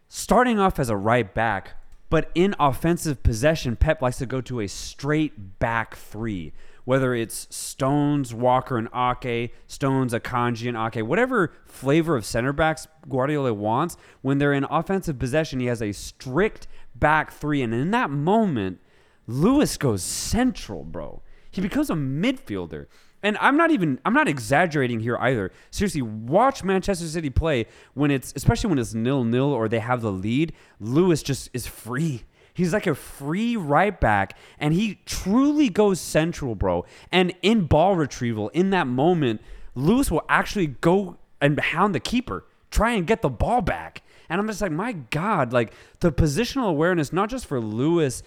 Starting 0.10 0.60
off 0.60 0.80
as 0.80 0.90
a 0.90 0.98
right 0.98 1.34
back, 1.34 1.76
but 2.10 2.32
in 2.34 2.56
offensive 2.60 3.22
possession, 3.24 3.76
Pep 3.76 4.02
likes 4.02 4.18
to 4.18 4.26
go 4.26 4.42
to 4.42 4.62
a 4.62 4.68
straight 4.68 5.60
back 5.60 5.96
three. 5.96 6.54
Whether 6.86 7.14
it's 7.14 7.48
Stones, 7.56 8.34
Walker, 8.34 8.78
and 8.78 8.90
Ake, 8.96 9.54
Stones, 9.68 10.12
Akanji, 10.12 10.68
and 10.68 10.76
Ake, 10.76 11.06
whatever 11.06 11.54
flavor 11.66 12.16
of 12.16 12.26
center 12.26 12.52
backs 12.52 12.88
Guardiola 13.08 13.54
wants, 13.54 13.96
when 14.22 14.40
they're 14.40 14.54
in 14.54 14.64
offensive 14.64 15.20
possession, 15.20 15.60
he 15.60 15.68
has 15.68 15.84
a 15.84 15.92
strict 15.92 16.68
back 16.96 17.32
three. 17.32 17.62
And 17.62 17.76
in 17.76 17.92
that 17.92 18.10
moment, 18.10 18.80
Lewis 19.28 19.78
goes 19.78 20.02
central, 20.02 20.84
bro. 20.84 21.22
He 21.52 21.62
becomes 21.62 21.92
a 21.92 21.94
midfielder. 21.94 22.88
And 23.22 23.38
I'm 23.42 23.58
not 23.58 23.72
even 23.72 24.00
I'm 24.06 24.14
not 24.14 24.28
exaggerating 24.28 25.00
here 25.00 25.18
either. 25.18 25.52
Seriously, 25.72 26.02
watch 26.02 26.64
Manchester 26.64 27.06
City 27.06 27.30
play 27.30 27.66
when 27.94 28.12
it's 28.12 28.34
especially 28.36 28.70
when 28.70 28.80
it's 28.80 28.94
nil-nil 28.94 29.52
or 29.52 29.68
they 29.68 29.80
have 29.80 30.02
the 30.02 30.12
lead. 30.12 30.54
Lewis 30.80 31.22
just 31.22 31.50
is 31.54 31.68
free. 31.68 32.24
He's 32.54 32.74
like 32.74 32.88
a 32.88 32.96
free 32.96 33.56
right 33.56 33.98
back 34.00 34.38
and 34.58 34.74
he 34.74 35.00
truly 35.06 35.70
goes 35.70 36.00
central, 36.00 36.56
bro. 36.56 36.86
And 37.12 37.34
in 37.42 37.66
ball 37.66 37.96
retrieval, 37.96 38.50
in 38.50 38.70
that 38.72 38.88
moment, 38.88 39.42
Lewis 39.76 40.12
will 40.12 40.26
actually 40.28 40.68
go 40.68 41.18
and 41.42 41.60
hound 41.60 41.96
the 41.96 42.00
keeper, 42.00 42.46
try 42.72 42.92
and 42.92 43.08
get 43.08 43.22
the 43.22 43.30
ball 43.30 43.62
back. 43.62 44.02
And 44.30 44.40
I'm 44.40 44.48
just 44.48 44.62
like, 44.62 44.72
my 44.72 44.94
God, 44.94 45.54
like 45.54 45.74
the 46.02 46.12
positional 46.12 46.70
awareness, 46.70 47.12
not 47.12 47.30
just 47.30 47.46
for 47.46 47.60
Lewis, 47.60 48.24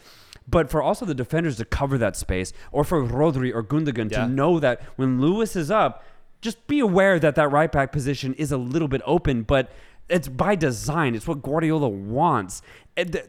but 0.48 0.70
for 0.70 0.82
also 0.82 1.04
the 1.04 1.14
defenders 1.14 1.56
to 1.58 1.64
cover 1.64 1.98
that 1.98 2.16
space, 2.16 2.52
or 2.70 2.84
for 2.84 3.02
Rodri 3.04 3.54
or 3.54 3.62
Gundogan 3.62 4.10
Yeah. 4.10 4.22
to 4.26 4.28
know 4.28 4.58
that 4.60 4.82
when 4.96 5.20
Lewis 5.20 5.56
is 5.56 5.70
up, 5.70 6.04
just 6.40 6.66
be 6.66 6.80
aware 6.80 7.18
that 7.18 7.34
that 7.36 7.48
right 7.50 7.70
back 7.70 7.92
position 7.92 8.34
is 8.34 8.50
a 8.50 8.56
little 8.56 8.88
bit 8.88 9.00
open, 9.06 9.42
but 9.42 9.70
it's 10.08 10.26
by 10.28 10.54
design. 10.56 11.14
It's 11.14 11.26
what 11.28 11.40
Guardiola 11.42 11.88
wants. 11.88 12.60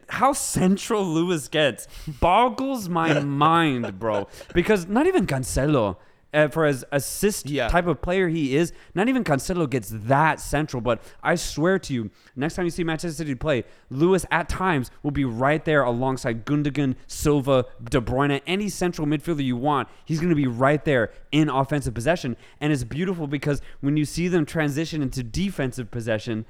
How 0.08 0.32
central 0.32 1.04
Lewis 1.04 1.48
gets 1.48 1.86
boggles 2.20 2.88
my 2.88 3.20
mind, 3.20 3.98
bro. 3.98 4.26
Because 4.52 4.86
not 4.88 5.06
even 5.06 5.26
Cancelo, 5.26 5.96
uh, 6.34 6.48
for 6.48 6.64
as 6.66 6.84
assist 6.92 7.48
Yeah. 7.48 7.68
type 7.68 7.86
of 7.86 8.02
player 8.02 8.28
he 8.28 8.56
is, 8.56 8.72
not 8.94 9.08
even 9.08 9.24
Cancelo 9.24 9.68
gets 9.70 9.90
that 9.90 10.40
central. 10.40 10.80
But 10.80 11.00
I 11.22 11.36
swear 11.36 11.78
to 11.78 11.94
you, 11.94 12.10
next 12.36 12.54
time 12.56 12.64
you 12.64 12.70
see 12.70 12.84
Manchester 12.84 13.16
City 13.16 13.34
play, 13.34 13.64
Lewis 13.90 14.26
at 14.30 14.48
times 14.48 14.90
will 15.02 15.10
be 15.12 15.24
right 15.24 15.64
there 15.64 15.82
alongside 15.82 16.44
Gundogan, 16.44 16.96
Silva, 17.06 17.64
De 17.88 18.00
Bruyne, 18.00 18.40
any 18.46 18.68
central 18.68 19.06
midfielder 19.06 19.44
you 19.44 19.56
want. 19.56 19.88
He's 20.04 20.18
going 20.18 20.30
to 20.30 20.34
be 20.36 20.46
right 20.46 20.84
there 20.84 21.10
in 21.32 21.48
offensive 21.48 21.94
possession. 21.94 22.36
And 22.60 22.72
it's 22.72 22.84
beautiful 22.84 23.26
because 23.26 23.62
when 23.80 23.96
you 23.96 24.04
see 24.04 24.28
them 24.28 24.44
transition 24.44 25.00
into 25.02 25.22
defensive 25.22 25.90
possession, 25.90 26.44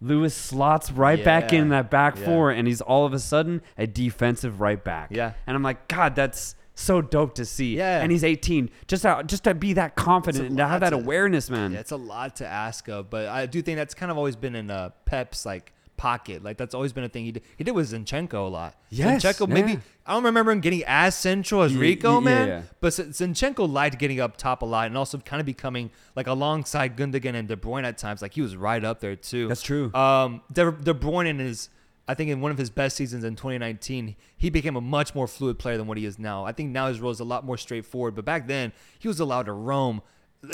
Lewis 0.00 0.34
slots 0.34 0.90
right 0.90 1.24
back 1.24 1.52
in 1.52 1.68
that 1.68 1.88
back 1.90 2.16
Yeah. 2.18 2.24
four, 2.24 2.50
and 2.50 2.66
he's 2.66 2.80
all 2.80 3.06
of 3.06 3.12
a 3.12 3.20
sudden 3.20 3.62
a 3.78 3.86
defensive 3.86 4.60
right 4.60 4.82
back. 4.82 5.08
Yeah. 5.12 5.32
and 5.46 5.54
I'm 5.56 5.62
like, 5.62 5.86
God, 5.88 6.16
that's 6.16 6.56
so 6.74 7.02
dope 7.02 7.34
to 7.36 7.44
see. 7.44 7.76
Yeah. 7.76 8.00
and 8.02 8.10
he's 8.10 8.24
18, 8.24 8.70
just 8.88 9.02
to, 9.02 9.22
just 9.26 9.44
to 9.44 9.54
be 9.54 9.74
that 9.74 9.94
confident 9.96 10.46
and 10.48 10.56
to 10.56 10.66
have 10.66 10.80
that 10.80 10.90
to- 10.90 10.96
awareness, 10.96 11.50
man. 11.50 11.72
Yeah, 11.72 11.80
it's 11.80 11.90
a 11.92 11.96
lot 11.96 12.36
to 12.36 12.46
ask 12.46 12.88
of, 12.88 13.10
but 13.10 13.26
I 13.28 13.46
do 13.46 13.60
think 13.62 13.76
that's 13.76 13.94
kind 13.94 14.10
of 14.10 14.16
always 14.18 14.36
been 14.36 14.54
in 14.56 14.70
uh, 14.70 14.90
Pep's 15.04 15.44
like 15.46 15.72
pocket. 15.98 16.42
Like 16.42 16.56
that's 16.56 16.74
always 16.74 16.92
been 16.92 17.04
a 17.04 17.08
thing 17.08 17.24
he 17.24 17.32
did. 17.32 17.42
He 17.56 17.62
did 17.64 17.72
with 17.72 17.90
Zinchenko 17.92 18.34
a 18.34 18.50
lot. 18.50 18.74
Yes, 18.90 19.22
Zinchenko 19.22 19.48
maybe. 19.48 19.78
I 20.04 20.14
don't 20.14 20.24
remember 20.24 20.50
him 20.50 20.60
getting 20.60 20.82
as 20.86 21.14
central 21.14 21.62
as 21.62 21.76
Rico, 21.76 22.18
ye- 22.18 22.24
man. 22.24 22.48
yeah, 22.48 22.54
yeah. 22.56 22.62
But 22.80 22.88
Zinchenko 22.94 23.70
liked 23.70 23.98
getting 23.98 24.18
up 24.18 24.36
top 24.36 24.62
a 24.62 24.64
lot 24.64 24.86
and 24.86 24.96
also 24.98 25.18
kind 25.18 25.38
of 25.40 25.46
becoming 25.46 25.90
like 26.16 26.26
alongside 26.26 26.96
Gundogan 26.96 27.34
and 27.34 27.46
De 27.46 27.54
Bruyne 27.56 27.84
at 27.84 27.98
times. 27.98 28.20
Like 28.22 28.32
he 28.34 28.40
was 28.42 28.56
right 28.56 28.82
up 28.84 28.98
there 29.00 29.14
too. 29.14 29.46
That's 29.48 29.62
true. 29.62 29.94
Um, 29.94 30.40
De, 30.52 30.72
De 30.72 30.94
Bruyne 30.94 31.38
is. 31.40 31.68
I 32.12 32.14
think 32.14 32.28
in 32.28 32.42
one 32.42 32.50
of 32.50 32.58
his 32.58 32.68
best 32.68 32.94
seasons 32.94 33.24
in 33.24 33.36
2019, 33.36 34.16
he 34.36 34.50
became 34.50 34.76
a 34.76 34.82
much 34.82 35.14
more 35.14 35.26
fluid 35.26 35.58
player 35.58 35.78
than 35.78 35.86
what 35.86 35.96
he 35.96 36.04
is 36.04 36.18
now. 36.18 36.44
I 36.44 36.52
think 36.52 36.68
now 36.68 36.88
his 36.88 37.00
role 37.00 37.10
is 37.10 37.20
a 37.20 37.24
lot 37.24 37.42
more 37.42 37.56
straightforward. 37.56 38.14
But 38.14 38.26
back 38.26 38.46
then, 38.46 38.74
he 38.98 39.08
was 39.08 39.18
allowed 39.18 39.46
to 39.46 39.52
roam 39.52 40.02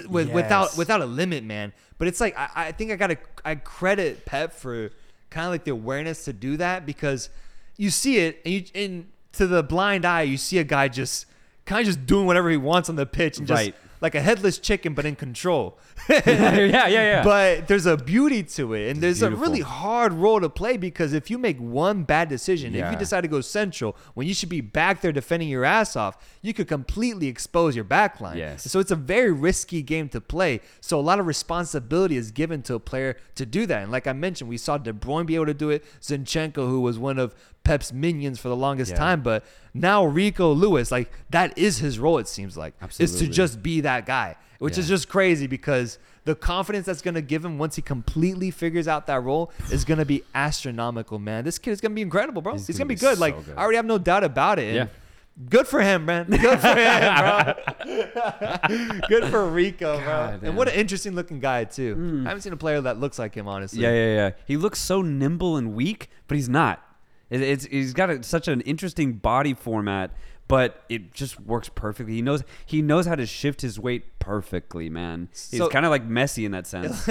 with, 0.08 0.30
without 0.30 0.76
without 0.76 1.00
a 1.00 1.04
limit, 1.06 1.42
man. 1.42 1.72
But 1.98 2.06
it's 2.06 2.20
like 2.20 2.38
I, 2.38 2.48
I 2.54 2.72
think 2.72 2.92
I 2.92 2.96
gotta 2.96 3.18
I 3.44 3.56
credit 3.56 4.24
Pep 4.24 4.52
for 4.52 4.92
kind 5.30 5.46
of 5.46 5.50
like 5.50 5.64
the 5.64 5.72
awareness 5.72 6.24
to 6.26 6.32
do 6.32 6.56
that 6.58 6.86
because 6.86 7.28
you 7.76 7.90
see 7.90 8.18
it 8.18 8.40
and 8.44 8.54
you 8.54 8.64
and 8.74 9.08
to 9.32 9.48
the 9.48 9.64
blind 9.64 10.04
eye 10.04 10.22
you 10.22 10.36
see 10.36 10.58
a 10.58 10.64
guy 10.64 10.86
just 10.86 11.26
kind 11.64 11.80
of 11.80 11.86
just 11.86 12.06
doing 12.06 12.24
whatever 12.24 12.48
he 12.50 12.56
wants 12.56 12.88
on 12.88 12.94
the 12.94 13.04
pitch 13.04 13.38
and 13.38 13.48
just 13.48 13.58
Right. 13.58 13.74
Like 14.00 14.14
a 14.14 14.20
headless 14.20 14.58
chicken 14.58 14.94
but 14.94 15.04
in 15.04 15.16
control. 15.16 15.78
yeah, 16.08 16.26
yeah, 16.66 16.88
yeah. 16.88 17.24
But 17.24 17.68
there's 17.68 17.86
a 17.86 17.96
beauty 17.96 18.42
to 18.42 18.74
it, 18.74 18.90
and 18.90 19.02
there's 19.02 19.22
a 19.22 19.30
really 19.30 19.60
hard 19.60 20.12
role 20.12 20.40
to 20.40 20.48
play 20.48 20.76
because 20.76 21.12
if 21.12 21.30
you 21.30 21.38
make 21.38 21.58
one 21.58 22.04
bad 22.04 22.28
decision, 22.28 22.74
if 22.74 22.90
you 22.90 22.98
decide 22.98 23.22
to 23.22 23.28
go 23.28 23.40
central 23.40 23.96
when 24.14 24.26
you 24.26 24.34
should 24.34 24.48
be 24.48 24.60
back 24.60 25.00
there 25.00 25.12
defending 25.12 25.48
your 25.48 25.64
ass 25.64 25.96
off, 25.96 26.16
you 26.42 26.54
could 26.54 26.68
completely 26.68 27.26
expose 27.28 27.74
your 27.74 27.84
back 27.84 28.20
line. 28.20 28.36
Yes. 28.36 28.70
So 28.70 28.80
it's 28.80 28.90
a 28.90 28.96
very 28.96 29.32
risky 29.32 29.82
game 29.82 30.08
to 30.10 30.20
play. 30.20 30.60
So 30.80 30.98
a 30.98 31.02
lot 31.02 31.18
of 31.20 31.26
responsibility 31.26 32.16
is 32.16 32.30
given 32.30 32.62
to 32.62 32.74
a 32.74 32.80
player 32.80 33.16
to 33.34 33.46
do 33.46 33.66
that. 33.66 33.82
And 33.82 33.92
like 33.92 34.06
I 34.06 34.12
mentioned, 34.12 34.48
we 34.48 34.58
saw 34.58 34.78
De 34.78 34.92
Bruyne 34.92 35.26
be 35.26 35.34
able 35.34 35.46
to 35.46 35.54
do 35.54 35.70
it. 35.70 35.84
Zinchenko, 36.00 36.68
who 36.68 36.80
was 36.80 36.98
one 36.98 37.18
of 37.18 37.34
Pep's 37.68 37.92
minions 37.92 38.38
for 38.40 38.48
the 38.48 38.56
longest 38.56 38.92
Yeah. 38.92 38.96
time, 38.98 39.20
but 39.22 39.44
now 39.74 40.04
Rico 40.04 40.52
Lewis, 40.52 40.90
like 40.90 41.10
that 41.30 41.56
is 41.58 41.78
his 41.78 41.98
role. 41.98 42.18
It 42.18 42.26
seems 42.28 42.56
like 42.56 42.74
is 42.98 43.18
to 43.18 43.28
just 43.28 43.62
be 43.62 43.80
that 43.82 44.06
guy, 44.06 44.36
which 44.58 44.78
is 44.78 44.88
just 44.88 45.08
crazy 45.08 45.46
because 45.46 45.98
the 46.24 46.34
confidence 46.34 46.84
that's 46.86 47.00
going 47.02 47.14
to 47.14 47.22
give 47.22 47.44
him 47.44 47.58
once 47.58 47.76
he 47.76 47.82
completely 47.82 48.50
figures 48.50 48.88
out 48.88 49.06
that 49.06 49.22
role 49.22 49.50
is 49.70 49.84
going 49.84 49.98
to 49.98 50.04
be 50.04 50.22
astronomical, 50.34 51.18
man. 51.18 51.44
This 51.44 51.58
kid 51.58 51.70
is 51.72 51.80
going 51.80 51.92
to 51.92 51.94
be 51.94 52.02
incredible, 52.02 52.42
bro. 52.42 52.52
He's, 52.54 52.66
He's 52.66 52.76
going 52.78 52.88
gonna 52.88 52.88
be 52.88 52.94
be 52.96 53.00
good. 53.00 53.14
so 53.16 53.20
like 53.20 53.44
good. 53.46 53.56
I 53.56 53.62
already 53.62 53.76
have 53.76 53.86
no 53.86 53.98
doubt 53.98 54.24
about 54.24 54.58
it. 54.58 54.74
Yeah. 54.74 54.80
And 54.82 54.90
Good 55.50 55.68
for 55.68 55.80
him, 55.80 56.04
man. 56.04 56.26
Good 56.30 56.58
for 56.58 56.74
him, 56.74 57.14
bro. 57.16 57.54
good 59.08 59.24
for 59.30 59.46
Rico, 59.48 59.96
bro. 59.98 60.04
God, 60.04 60.42
and 60.42 60.56
what 60.56 60.66
an 60.66 60.74
interesting 60.74 61.14
looking 61.14 61.38
guy 61.38 61.62
too. 61.62 61.94
Hmm. 61.94 62.26
I 62.26 62.30
haven't 62.30 62.42
seen 62.42 62.52
a 62.52 62.56
player 62.56 62.80
that 62.80 62.98
looks 62.98 63.20
like 63.20 63.36
him, 63.36 63.46
honestly. 63.46 63.80
Yeah, 63.82 63.92
yeah, 63.92 64.14
yeah. 64.16 64.30
He 64.46 64.56
looks 64.56 64.80
so 64.80 65.00
nimble 65.00 65.56
and 65.56 65.74
weak, 65.74 66.10
but 66.26 66.34
he's 66.36 66.48
not. 66.48 66.82
It, 67.30 67.40
it's 67.42 67.64
he's 67.66 67.92
got 67.92 68.10
a, 68.10 68.22
such 68.22 68.48
an 68.48 68.60
interesting 68.62 69.14
body 69.14 69.54
format, 69.54 70.12
but 70.48 70.82
it 70.88 71.12
just 71.12 71.38
works 71.40 71.68
perfectly. 71.68 72.14
He 72.14 72.22
knows 72.22 72.42
he 72.64 72.80
knows 72.82 73.06
how 73.06 73.14
to 73.16 73.26
shift 73.26 73.60
his 73.60 73.78
weight 73.78 74.18
perfectly, 74.18 74.88
man. 74.88 75.28
He's 75.32 75.58
So- 75.58 75.68
kind 75.68 75.84
of 75.84 75.90
like 75.90 76.08
Messi 76.08 76.44
in 76.44 76.52
that 76.52 76.66
sense. 76.74 77.08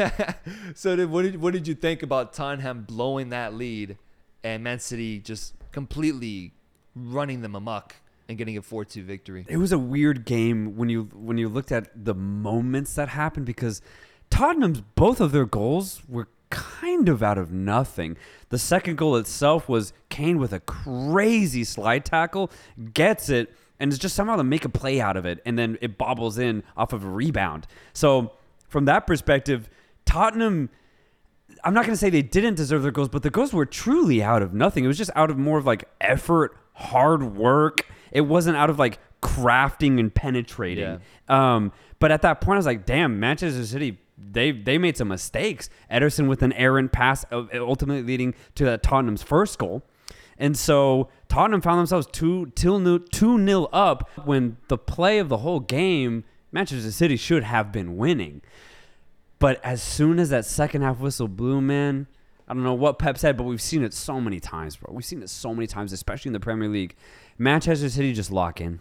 so 0.76 0.96
did, 0.96 1.10
what 1.10 1.24
did 1.24 1.40
what 1.42 1.54
did 1.54 1.68
you 1.68 1.76
think 1.76 2.04
about 2.04 2.34
Tottenham 2.34 2.84
blowing 2.84 3.30
that 3.30 3.54
lead 3.54 3.98
and 4.44 4.64
Man 4.64 4.80
City 4.80 5.20
just 5.20 5.54
completely 5.72 6.54
running 6.96 7.42
them 7.42 7.54
amok 7.56 7.96
and 8.30 8.38
getting 8.38 8.58
a 8.58 8.62
4-2 8.62 9.04
victory? 9.04 9.46
it 9.48 9.58
was 9.58 9.72
a 9.72 9.78
weird 9.78 10.26
game 10.26 10.76
when 10.76 10.90
you 10.90 11.04
when 11.14 11.38
you 11.38 11.48
looked 11.48 11.72
at 11.72 11.90
the 12.06 12.16
moments 12.16 12.96
that 12.96 13.10
happened 13.10 13.46
because 13.46 13.82
Tottenham's 14.30 14.82
both 14.96 15.22
of 15.22 15.32
their 15.32 15.46
goals 15.46 16.02
were 16.10 16.28
kind 16.50 17.10
of 17.10 17.22
out 17.22 17.38
of 17.38 17.52
nothing. 17.52 18.18
The 18.50 18.58
second 18.58 18.98
goal 18.98 19.16
itself 19.18 19.68
was 19.68 19.94
Kane 20.10 20.40
with 20.40 20.54
a 20.54 20.60
crazy 20.60 21.64
slide 21.64 22.06
tackle, 22.06 22.52
gets 22.94 23.30
it, 23.30 23.54
and 23.80 23.92
is 23.92 24.00
just 24.00 24.16
somehow 24.16 24.36
to 24.38 24.44
make 24.44 24.66
a 24.66 24.70
play 24.70 25.00
out 25.00 25.18
of 25.18 25.26
it, 25.26 25.40
and 25.46 25.58
then 25.58 25.78
it 25.82 25.98
bobbles 25.98 26.38
in 26.38 26.64
off 26.76 26.94
of 26.94 27.04
a 27.04 27.10
rebound. 27.10 27.68
So 27.94 28.32
from 28.68 28.86
that 28.86 29.08
perspective, 29.08 29.70
Tottenham. 30.06 30.70
I'm 31.64 31.74
not 31.74 31.86
going 31.86 31.94
to 31.94 31.98
say 31.98 32.10
they 32.10 32.22
didn't 32.22 32.56
deserve 32.56 32.84
their 32.84 32.92
goals, 32.92 33.10
but 33.10 33.24
the 33.24 33.30
goals 33.30 33.52
were 33.52 33.66
truly 33.66 34.22
out 34.22 34.42
of 34.44 34.54
nothing. 34.54 34.84
It 34.84 34.88
was 34.88 34.98
just 34.98 35.10
out 35.16 35.32
of 35.32 35.38
more 35.38 35.58
of 35.58 35.66
like 35.66 35.86
effort, 36.00 36.56
hard 36.74 37.36
work. 37.36 37.88
It 38.12 38.22
wasn't 38.22 38.58
out 38.58 38.70
of 38.70 38.78
like 38.78 39.00
crafting 39.24 40.00
and 40.00 40.14
penetrating. 40.14 40.86
Um, 41.28 41.72
but 42.00 42.12
at 42.12 42.22
that 42.22 42.42
point, 42.42 42.56
I 42.56 42.58
was 42.58 42.66
like, 42.66 42.86
damn, 42.86 43.20
Manchester 43.20 43.66
City, 43.66 43.98
they 44.18 44.52
they 44.52 44.78
made 44.78 44.98
some 44.98 45.10
mistakes. 45.10 45.70
Ederson 45.92 46.28
with 46.28 46.42
an 46.42 46.54
errant 46.54 46.92
pass, 46.92 47.26
uh, 47.32 47.46
ultimately 47.54 48.04
leading 48.04 48.34
to 48.56 48.66
that 48.66 48.84
Tottenham's 48.84 49.24
first 49.24 49.58
goal. 49.60 49.84
And 50.40 50.58
so 50.58 51.10
Tottenham 51.30 51.62
found 51.62 51.80
themselves 51.80 52.08
two 52.12 52.52
till 52.56 53.00
two 53.00 53.38
nil 53.38 53.70
up 53.72 54.10
when 54.26 54.58
the 54.68 54.78
play 54.78 55.20
of 55.20 55.30
the 55.30 55.38
whole 55.38 55.60
game, 55.60 56.24
Manchester 56.52 56.92
City 56.92 57.18
should 57.18 57.44
have 57.44 57.72
been 57.72 57.98
winning. 57.98 58.42
But 59.40 59.64
as 59.64 59.84
soon 59.84 60.20
as 60.20 60.30
that 60.30 60.46
second 60.46 60.82
half 60.82 61.00
whistle 61.00 61.28
blew, 61.28 61.62
man, 61.62 62.08
I 62.48 62.54
don't 62.54 62.64
know 62.64 62.74
what 62.74 62.98
Pep 62.98 63.18
said, 63.18 63.38
but 63.38 63.44
we've 63.44 63.62
seen 63.62 63.84
it 63.84 63.94
so 63.94 64.20
many 64.20 64.40
times, 64.40 64.78
bro. 64.78 64.94
We've 64.94 65.06
seen 65.06 65.22
it 65.22 65.30
so 65.30 65.54
many 65.54 65.68
times, 65.68 65.94
especially 65.94 66.30
in 66.30 66.34
the 66.34 66.40
Premier 66.40 66.70
League. 66.70 66.96
Manchester 67.38 67.90
City 67.90 68.14
just 68.14 68.32
lock 68.32 68.62
in. 68.62 68.80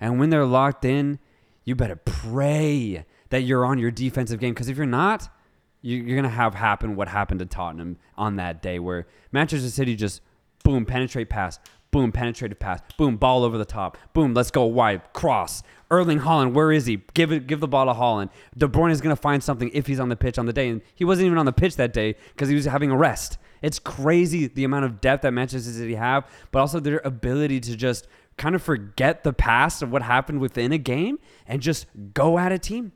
And 0.00 0.18
when 0.18 0.30
they're 0.30 0.46
locked 0.46 0.84
in, 0.84 1.20
you 1.64 1.76
better 1.76 1.96
pray 1.96 3.04
that 3.32 3.42
you're 3.42 3.64
on 3.64 3.78
your 3.78 3.90
defensive 3.90 4.38
game. 4.38 4.52
Because 4.52 4.68
if 4.68 4.76
you're 4.76 4.84
not, 4.86 5.28
you- 5.80 5.96
you're 5.96 6.16
going 6.16 6.22
to 6.22 6.28
have 6.36 6.54
happen 6.54 6.94
what 6.96 7.08
happened 7.08 7.40
to 7.40 7.46
Tottenham 7.46 7.96
on 8.16 8.36
that 8.36 8.62
day, 8.62 8.78
where 8.78 9.06
Manchester 9.32 9.68
City 9.70 9.96
just 9.96 10.20
boom, 10.64 10.84
penetrate 10.84 11.28
pass, 11.30 11.58
boom, 11.90 12.12
penetrated 12.12 12.60
pass, 12.60 12.80
boom, 12.98 13.16
ball 13.16 13.42
over 13.42 13.56
the 13.58 13.64
top, 13.64 13.96
boom, 14.12 14.34
let's 14.34 14.50
go 14.50 14.64
wide, 14.64 15.00
cross. 15.14 15.62
Erling 15.90 16.20
Haaland, 16.20 16.52
where 16.52 16.72
is 16.72 16.86
he? 16.86 17.02
Give 17.14 17.32
it, 17.32 17.46
give 17.46 17.60
the 17.60 17.68
ball 17.68 17.86
to 17.86 17.92
Haaland. 17.92 18.28
De 18.56 18.68
Bruyne 18.68 18.92
is 18.92 19.00
going 19.00 19.14
to 19.16 19.20
find 19.20 19.42
something 19.42 19.70
if 19.74 19.86
he's 19.86 19.98
on 19.98 20.08
the 20.10 20.16
pitch 20.16 20.38
on 20.38 20.46
the 20.46 20.52
day, 20.52 20.68
and 20.68 20.82
he 20.94 21.04
wasn't 21.04 21.26
even 21.26 21.38
on 21.38 21.46
the 21.46 21.52
pitch 21.52 21.76
that 21.76 21.92
day 21.92 22.14
because 22.34 22.48
he 22.50 22.54
was 22.54 22.66
having 22.66 22.90
a 22.90 22.96
rest. 22.96 23.38
It's 23.62 23.78
crazy 23.78 24.46
the 24.46 24.64
amount 24.64 24.84
of 24.84 25.00
depth 25.00 25.22
that 25.22 25.32
Manchester 25.32 25.70
City 25.70 25.94
have, 25.94 26.26
but 26.50 26.60
also 26.60 26.80
their 26.80 27.00
ability 27.04 27.60
to 27.60 27.76
just 27.76 28.06
kind 28.36 28.54
of 28.54 28.62
forget 28.62 29.24
the 29.24 29.32
past 29.32 29.82
of 29.82 29.90
what 29.90 30.02
happened 30.02 30.40
within 30.40 30.72
a 30.72 30.78
game 30.78 31.18
and 31.46 31.60
just 31.60 31.86
go 32.14 32.38
at 32.38 32.52
a 32.52 32.58
team 32.58 32.92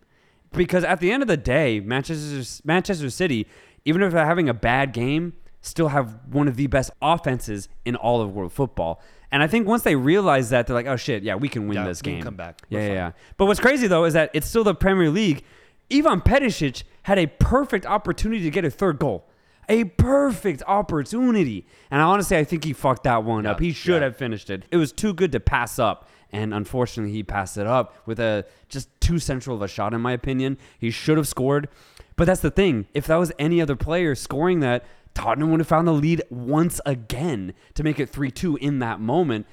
because 0.56 0.84
at 0.84 1.00
the 1.00 1.12
end 1.12 1.22
of 1.22 1.28
the 1.28 1.36
day, 1.36 1.80
Manchester 1.80 2.42
Manchester 2.64 3.10
City, 3.10 3.46
even 3.84 4.02
if 4.02 4.12
they're 4.12 4.26
having 4.26 4.48
a 4.48 4.54
bad 4.54 4.92
game, 4.92 5.34
still 5.60 5.88
have 5.88 6.18
one 6.30 6.48
of 6.48 6.56
the 6.56 6.66
best 6.66 6.90
offenses 7.02 7.68
in 7.84 7.96
all 7.96 8.20
of 8.20 8.34
world 8.34 8.52
football. 8.52 9.00
And 9.32 9.42
I 9.42 9.48
think 9.48 9.66
once 9.66 9.82
they 9.82 9.96
realize 9.96 10.50
that, 10.50 10.66
they're 10.66 10.74
like, 10.74 10.86
"Oh 10.86 10.96
shit, 10.96 11.22
yeah, 11.22 11.34
we 11.34 11.48
can 11.48 11.66
win 11.68 11.76
Yeah, 11.78 11.86
this 11.86 12.00
we 12.00 12.04
can 12.04 12.14
game." 12.14 12.22
come 12.22 12.36
back. 12.36 12.62
Yeah, 12.68 12.78
We're 12.78 12.82
yeah, 12.82 12.88
fine. 12.88 12.96
yeah. 12.96 13.12
But 13.36 13.46
what's 13.46 13.60
crazy 13.60 13.86
though 13.86 14.04
is 14.04 14.14
that 14.14 14.30
it's 14.34 14.46
still 14.48 14.64
the 14.64 14.74
Premier 14.74 15.10
League. 15.10 15.44
Ivan 15.92 16.20
Perisic 16.20 16.82
had 17.02 17.18
a 17.18 17.26
perfect 17.26 17.86
opportunity 17.86 18.42
to 18.44 18.50
get 18.50 18.64
a 18.64 18.70
third 18.70 18.98
goal. 18.98 19.28
A 19.68 19.84
perfect 19.84 20.62
opportunity. 20.66 21.66
And 21.90 22.00
honestly, 22.00 22.36
I 22.36 22.44
think 22.44 22.64
he 22.64 22.72
fucked 22.72 23.02
that 23.04 23.24
one 23.24 23.46
up. 23.46 23.58
He 23.60 23.72
should 23.72 23.96
yeah. 23.96 24.04
have 24.04 24.16
finished 24.16 24.48
it. 24.50 24.64
It 24.70 24.76
was 24.76 24.92
too 24.92 25.12
good 25.12 25.32
to 25.32 25.40
pass 25.40 25.78
up. 25.78 26.08
And 26.36 26.52
unfortunately, 26.52 27.14
he 27.14 27.22
passed 27.22 27.56
it 27.56 27.66
up 27.66 27.94
with 28.04 28.20
a 28.20 28.44
just 28.68 28.90
too 29.00 29.18
central 29.18 29.56
of 29.56 29.62
a 29.62 29.68
shot, 29.68 29.94
in 29.94 30.02
my 30.02 30.12
opinion. 30.12 30.58
He 30.78 30.90
should 30.90 31.16
have 31.16 31.26
scored. 31.26 31.66
But 32.14 32.26
that's 32.26 32.42
the 32.42 32.50
thing. 32.50 32.86
If 32.92 33.06
that 33.06 33.16
was 33.16 33.32
any 33.38 33.58
other 33.58 33.74
player 33.74 34.14
scoring 34.14 34.60
that, 34.60 34.84
Tottenham 35.14 35.50
would 35.50 35.60
have 35.60 35.66
found 35.66 35.88
the 35.88 35.92
lead 35.92 36.22
once 36.28 36.78
again 36.84 37.54
to 37.72 37.82
make 37.82 37.98
it 37.98 38.10
3 38.10 38.30
2 38.30 38.56
in 38.56 38.80
that 38.80 39.00
moment. 39.00 39.46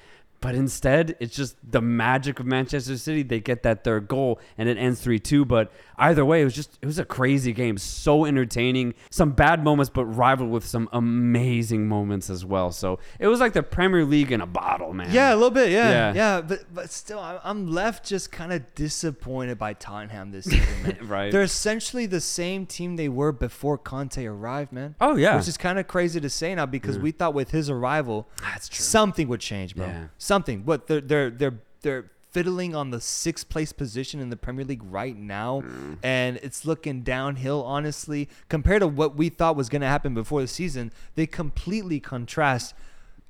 But 0.44 0.54
instead, 0.56 1.16
it's 1.20 1.34
just 1.34 1.56
the 1.68 1.80
magic 1.80 2.38
of 2.38 2.44
Manchester 2.44 2.98
City. 2.98 3.22
They 3.22 3.40
get 3.40 3.62
that 3.62 3.82
third 3.82 4.08
goal 4.08 4.38
and 4.58 4.68
it 4.68 4.76
ends 4.76 5.00
3 5.00 5.18
2. 5.18 5.46
But 5.46 5.72
either 5.96 6.22
way, 6.22 6.42
it 6.42 6.44
was 6.44 6.54
just, 6.54 6.78
it 6.82 6.86
was 6.86 6.98
a 6.98 7.04
crazy 7.06 7.54
game. 7.54 7.78
So 7.78 8.26
entertaining. 8.26 8.92
Some 9.08 9.32
bad 9.32 9.64
moments, 9.64 9.88
but 9.88 10.04
rivaled 10.04 10.50
with 10.50 10.66
some 10.66 10.90
amazing 10.92 11.88
moments 11.88 12.28
as 12.28 12.44
well. 12.44 12.70
So 12.72 12.98
it 13.18 13.26
was 13.26 13.40
like 13.40 13.54
the 13.54 13.62
Premier 13.62 14.04
League 14.04 14.32
in 14.32 14.42
a 14.42 14.46
bottle, 14.46 14.92
man. 14.92 15.10
Yeah, 15.12 15.32
a 15.32 15.36
little 15.36 15.50
bit. 15.50 15.70
Yeah, 15.72 15.88
Yeah. 15.90 16.12
yeah. 16.14 16.40
but 16.42 16.64
but 16.74 16.90
still, 16.90 17.20
I'm 17.20 17.66
left 17.72 18.04
just 18.04 18.30
kind 18.30 18.52
of 18.52 18.74
disappointed 18.74 19.58
by 19.58 19.72
Tottenham 19.72 20.30
this 20.30 20.44
season. 20.44 20.82
Man. 20.82 20.98
Right. 21.14 21.30
They're 21.32 21.42
essentially 21.42 22.06
the 22.06 22.20
same 22.20 22.66
team 22.66 22.96
they 22.96 23.08
were 23.08 23.32
before 23.32 23.78
Conte 23.78 24.24
arrived, 24.24 24.72
man. 24.72 24.94
Oh, 25.00 25.16
yeah. 25.16 25.36
Which 25.36 25.48
is 25.48 25.56
kind 25.56 25.78
of 25.78 25.86
crazy 25.86 26.20
to 26.20 26.28
say 26.30 26.54
now 26.54 26.66
because 26.66 26.98
we 26.98 27.12
thought 27.12 27.34
with 27.34 27.50
his 27.50 27.70
arrival, 27.70 28.28
That's 28.68 28.76
true. 28.76 28.84
something 28.84 29.28
would 29.28 29.40
change, 29.40 29.74
bro. 29.76 29.86
Yeah. 29.86 30.04
Something. 30.18 30.64
What 30.64 30.86
they're 30.86 31.00
they're 31.00 31.30
they're 31.30 31.58
they're 31.82 32.10
fiddling 32.30 32.74
on 32.74 32.90
the 32.90 33.00
sixth 33.00 33.48
place 33.48 33.72
position 33.72 34.18
in 34.20 34.28
the 34.28 34.36
Premier 34.36 34.64
League 34.64 34.82
right 34.82 35.16
now, 35.16 35.60
Mm. 35.60 35.98
and 36.02 36.36
it's 36.42 36.64
looking 36.64 37.02
downhill. 37.02 37.62
Honestly, 37.64 38.28
compared 38.48 38.80
to 38.80 38.88
what 38.88 39.14
we 39.14 39.28
thought 39.28 39.54
was 39.54 39.68
going 39.68 39.82
to 39.82 39.86
happen 39.88 40.14
before 40.14 40.40
the 40.40 40.48
season, 40.48 40.90
they 41.14 41.26
completely 41.26 42.00
contrast 42.00 42.74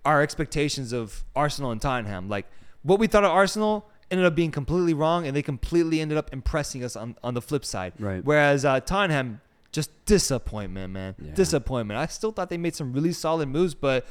our 0.07 0.23
expectations 0.23 0.93
of 0.93 1.25
Arsenal 1.37 1.71
and 1.71 1.81
Tottenham. 1.83 2.29
Like 2.29 2.47
what 2.83 2.99
we 2.99 3.07
thought 3.07 3.25
of 3.25 3.31
Arsenal 3.31 3.87
ended 4.11 4.27
up 4.27 4.35
being 4.35 4.51
completely 4.51 4.95
wrong, 4.95 5.27
and 5.27 5.35
they 5.37 5.43
completely 5.43 6.01
ended 6.01 6.17
up 6.17 6.33
impressing 6.33 6.83
us 6.85 6.95
on, 6.97 7.17
on 7.23 7.35
the 7.35 7.43
flip 7.43 7.65
side. 7.65 7.93
Right. 7.99 8.23
Whereas 8.25 8.65
uh, 8.65 8.81
Tottenham, 8.81 9.41
just 9.73 9.91
disappointment, 10.07 10.93
man. 10.93 11.15
Yeah. 11.21 11.33
Disappointment. 11.35 11.99
I 11.99 12.07
still 12.07 12.31
thought 12.33 12.49
they 12.49 12.59
made 12.59 12.75
some 12.75 12.93
really 12.93 13.13
solid 13.13 13.49
moves, 13.49 13.75
but 13.75 14.07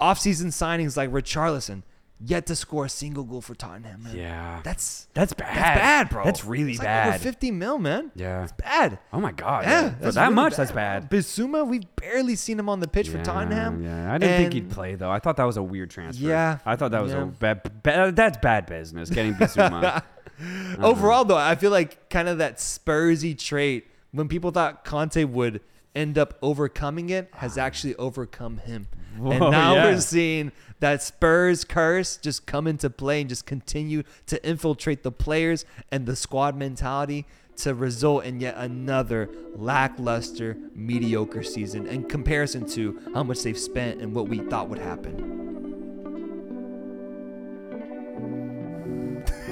off-season 0.00 0.50
signings 0.50 0.96
like 0.96 1.10
Richarlison, 1.10 1.82
yet 2.22 2.46
to 2.46 2.56
score 2.56 2.84
a 2.86 2.88
single 2.88 3.24
goal 3.24 3.40
for 3.40 3.54
Tottenham. 3.54 4.02
Man. 4.02 4.16
Yeah. 4.16 4.60
That's 4.64 5.08
That's 5.14 5.32
bad. 5.32 5.56
that's 5.56 5.78
bad, 5.78 6.08
bro. 6.10 6.24
That's 6.24 6.44
really 6.44 6.70
It's 6.72 6.78
like 6.78 6.86
bad. 6.86 7.08
over 7.14 7.18
50 7.18 7.50
mil, 7.50 7.78
man. 7.78 8.10
yeah. 8.14 8.42
It's 8.42 8.52
bad. 8.52 8.98
Oh 9.12 9.20
my 9.20 9.32
god. 9.32 9.64
Yeah, 9.64 9.94
For 9.94 10.12
that 10.12 10.22
really 10.22 10.34
much, 10.34 10.56
that's 10.56 10.72
bad. 10.72 11.10
Bissouma, 11.10 11.66
we've 11.66 11.84
barely 11.96 12.36
seen 12.36 12.58
him 12.58 12.68
on 12.68 12.80
the 12.80 12.88
pitch 12.88 13.08
for 13.08 13.22
Tottenham. 13.22 13.82
Yeah, 13.82 14.12
I 14.12 14.18
didn't 14.18 14.36
think 14.36 14.52
he'd 14.52 14.70
play 14.70 14.94
though. 14.96 15.10
I 15.10 15.18
thought 15.18 15.36
that 15.38 15.44
was 15.44 15.56
a 15.56 15.62
weird 15.62 15.90
transfer. 15.90 16.24
Yeah, 16.26 16.58
I 16.66 16.76
thought 16.76 16.90
that 16.90 17.02
was 17.02 17.12
yeah. 17.12 17.22
a 17.22 17.26
bad, 17.26 17.82
bad. 17.82 18.16
That's 18.16 18.38
bad 18.38 18.66
business. 18.66 19.10
Getting 19.10 19.34
Bissouma. 19.34 20.02
Uh-huh. 20.40 20.86
Overall, 20.86 21.26
though, 21.26 21.36
I 21.36 21.54
feel 21.54 21.70
like 21.70 22.08
kind 22.08 22.26
of 22.26 22.38
that 22.38 22.56
Spursy 22.56 23.38
trait 23.38 23.86
when 24.12 24.26
people 24.26 24.50
thought 24.50 24.86
Conte 24.86 25.22
would 25.24 25.60
end 25.94 26.18
up 26.18 26.38
overcoming 26.42 27.10
it 27.10 27.28
has 27.34 27.58
actually 27.58 27.94
overcome 27.96 28.58
him. 28.58 28.88
and 29.16 29.40
now 29.40 29.74
yeah. 29.74 29.84
we're 29.84 30.00
seeing 30.00 30.52
that 30.78 31.02
Spurs 31.02 31.64
curse 31.64 32.16
just 32.16 32.46
come 32.46 32.66
into 32.66 32.88
play 32.88 33.20
and 33.20 33.28
just 33.28 33.44
continue 33.44 34.02
to 34.26 34.48
infiltrate 34.48 35.02
the 35.02 35.12
players 35.12 35.64
and 35.90 36.06
the 36.06 36.16
squad 36.16 36.56
mentality 36.56 37.26
to 37.56 37.74
result 37.74 38.24
in 38.24 38.40
yet 38.40 38.56
another 38.56 39.28
lackluster, 39.54 40.56
mediocre 40.74 41.42
season 41.42 41.86
in 41.86 42.04
comparison 42.04 42.66
to 42.66 42.98
how 43.12 43.22
much 43.22 43.42
they've 43.42 43.58
spent 43.58 44.00
and 44.00 44.14
what 44.14 44.28
we 44.28 44.38
thought 44.38 44.68
would 44.68 44.78
happen. 44.78 45.36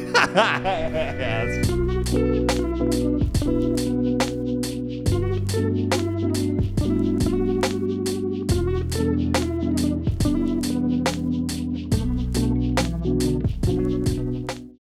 Yes. 3.98 4.17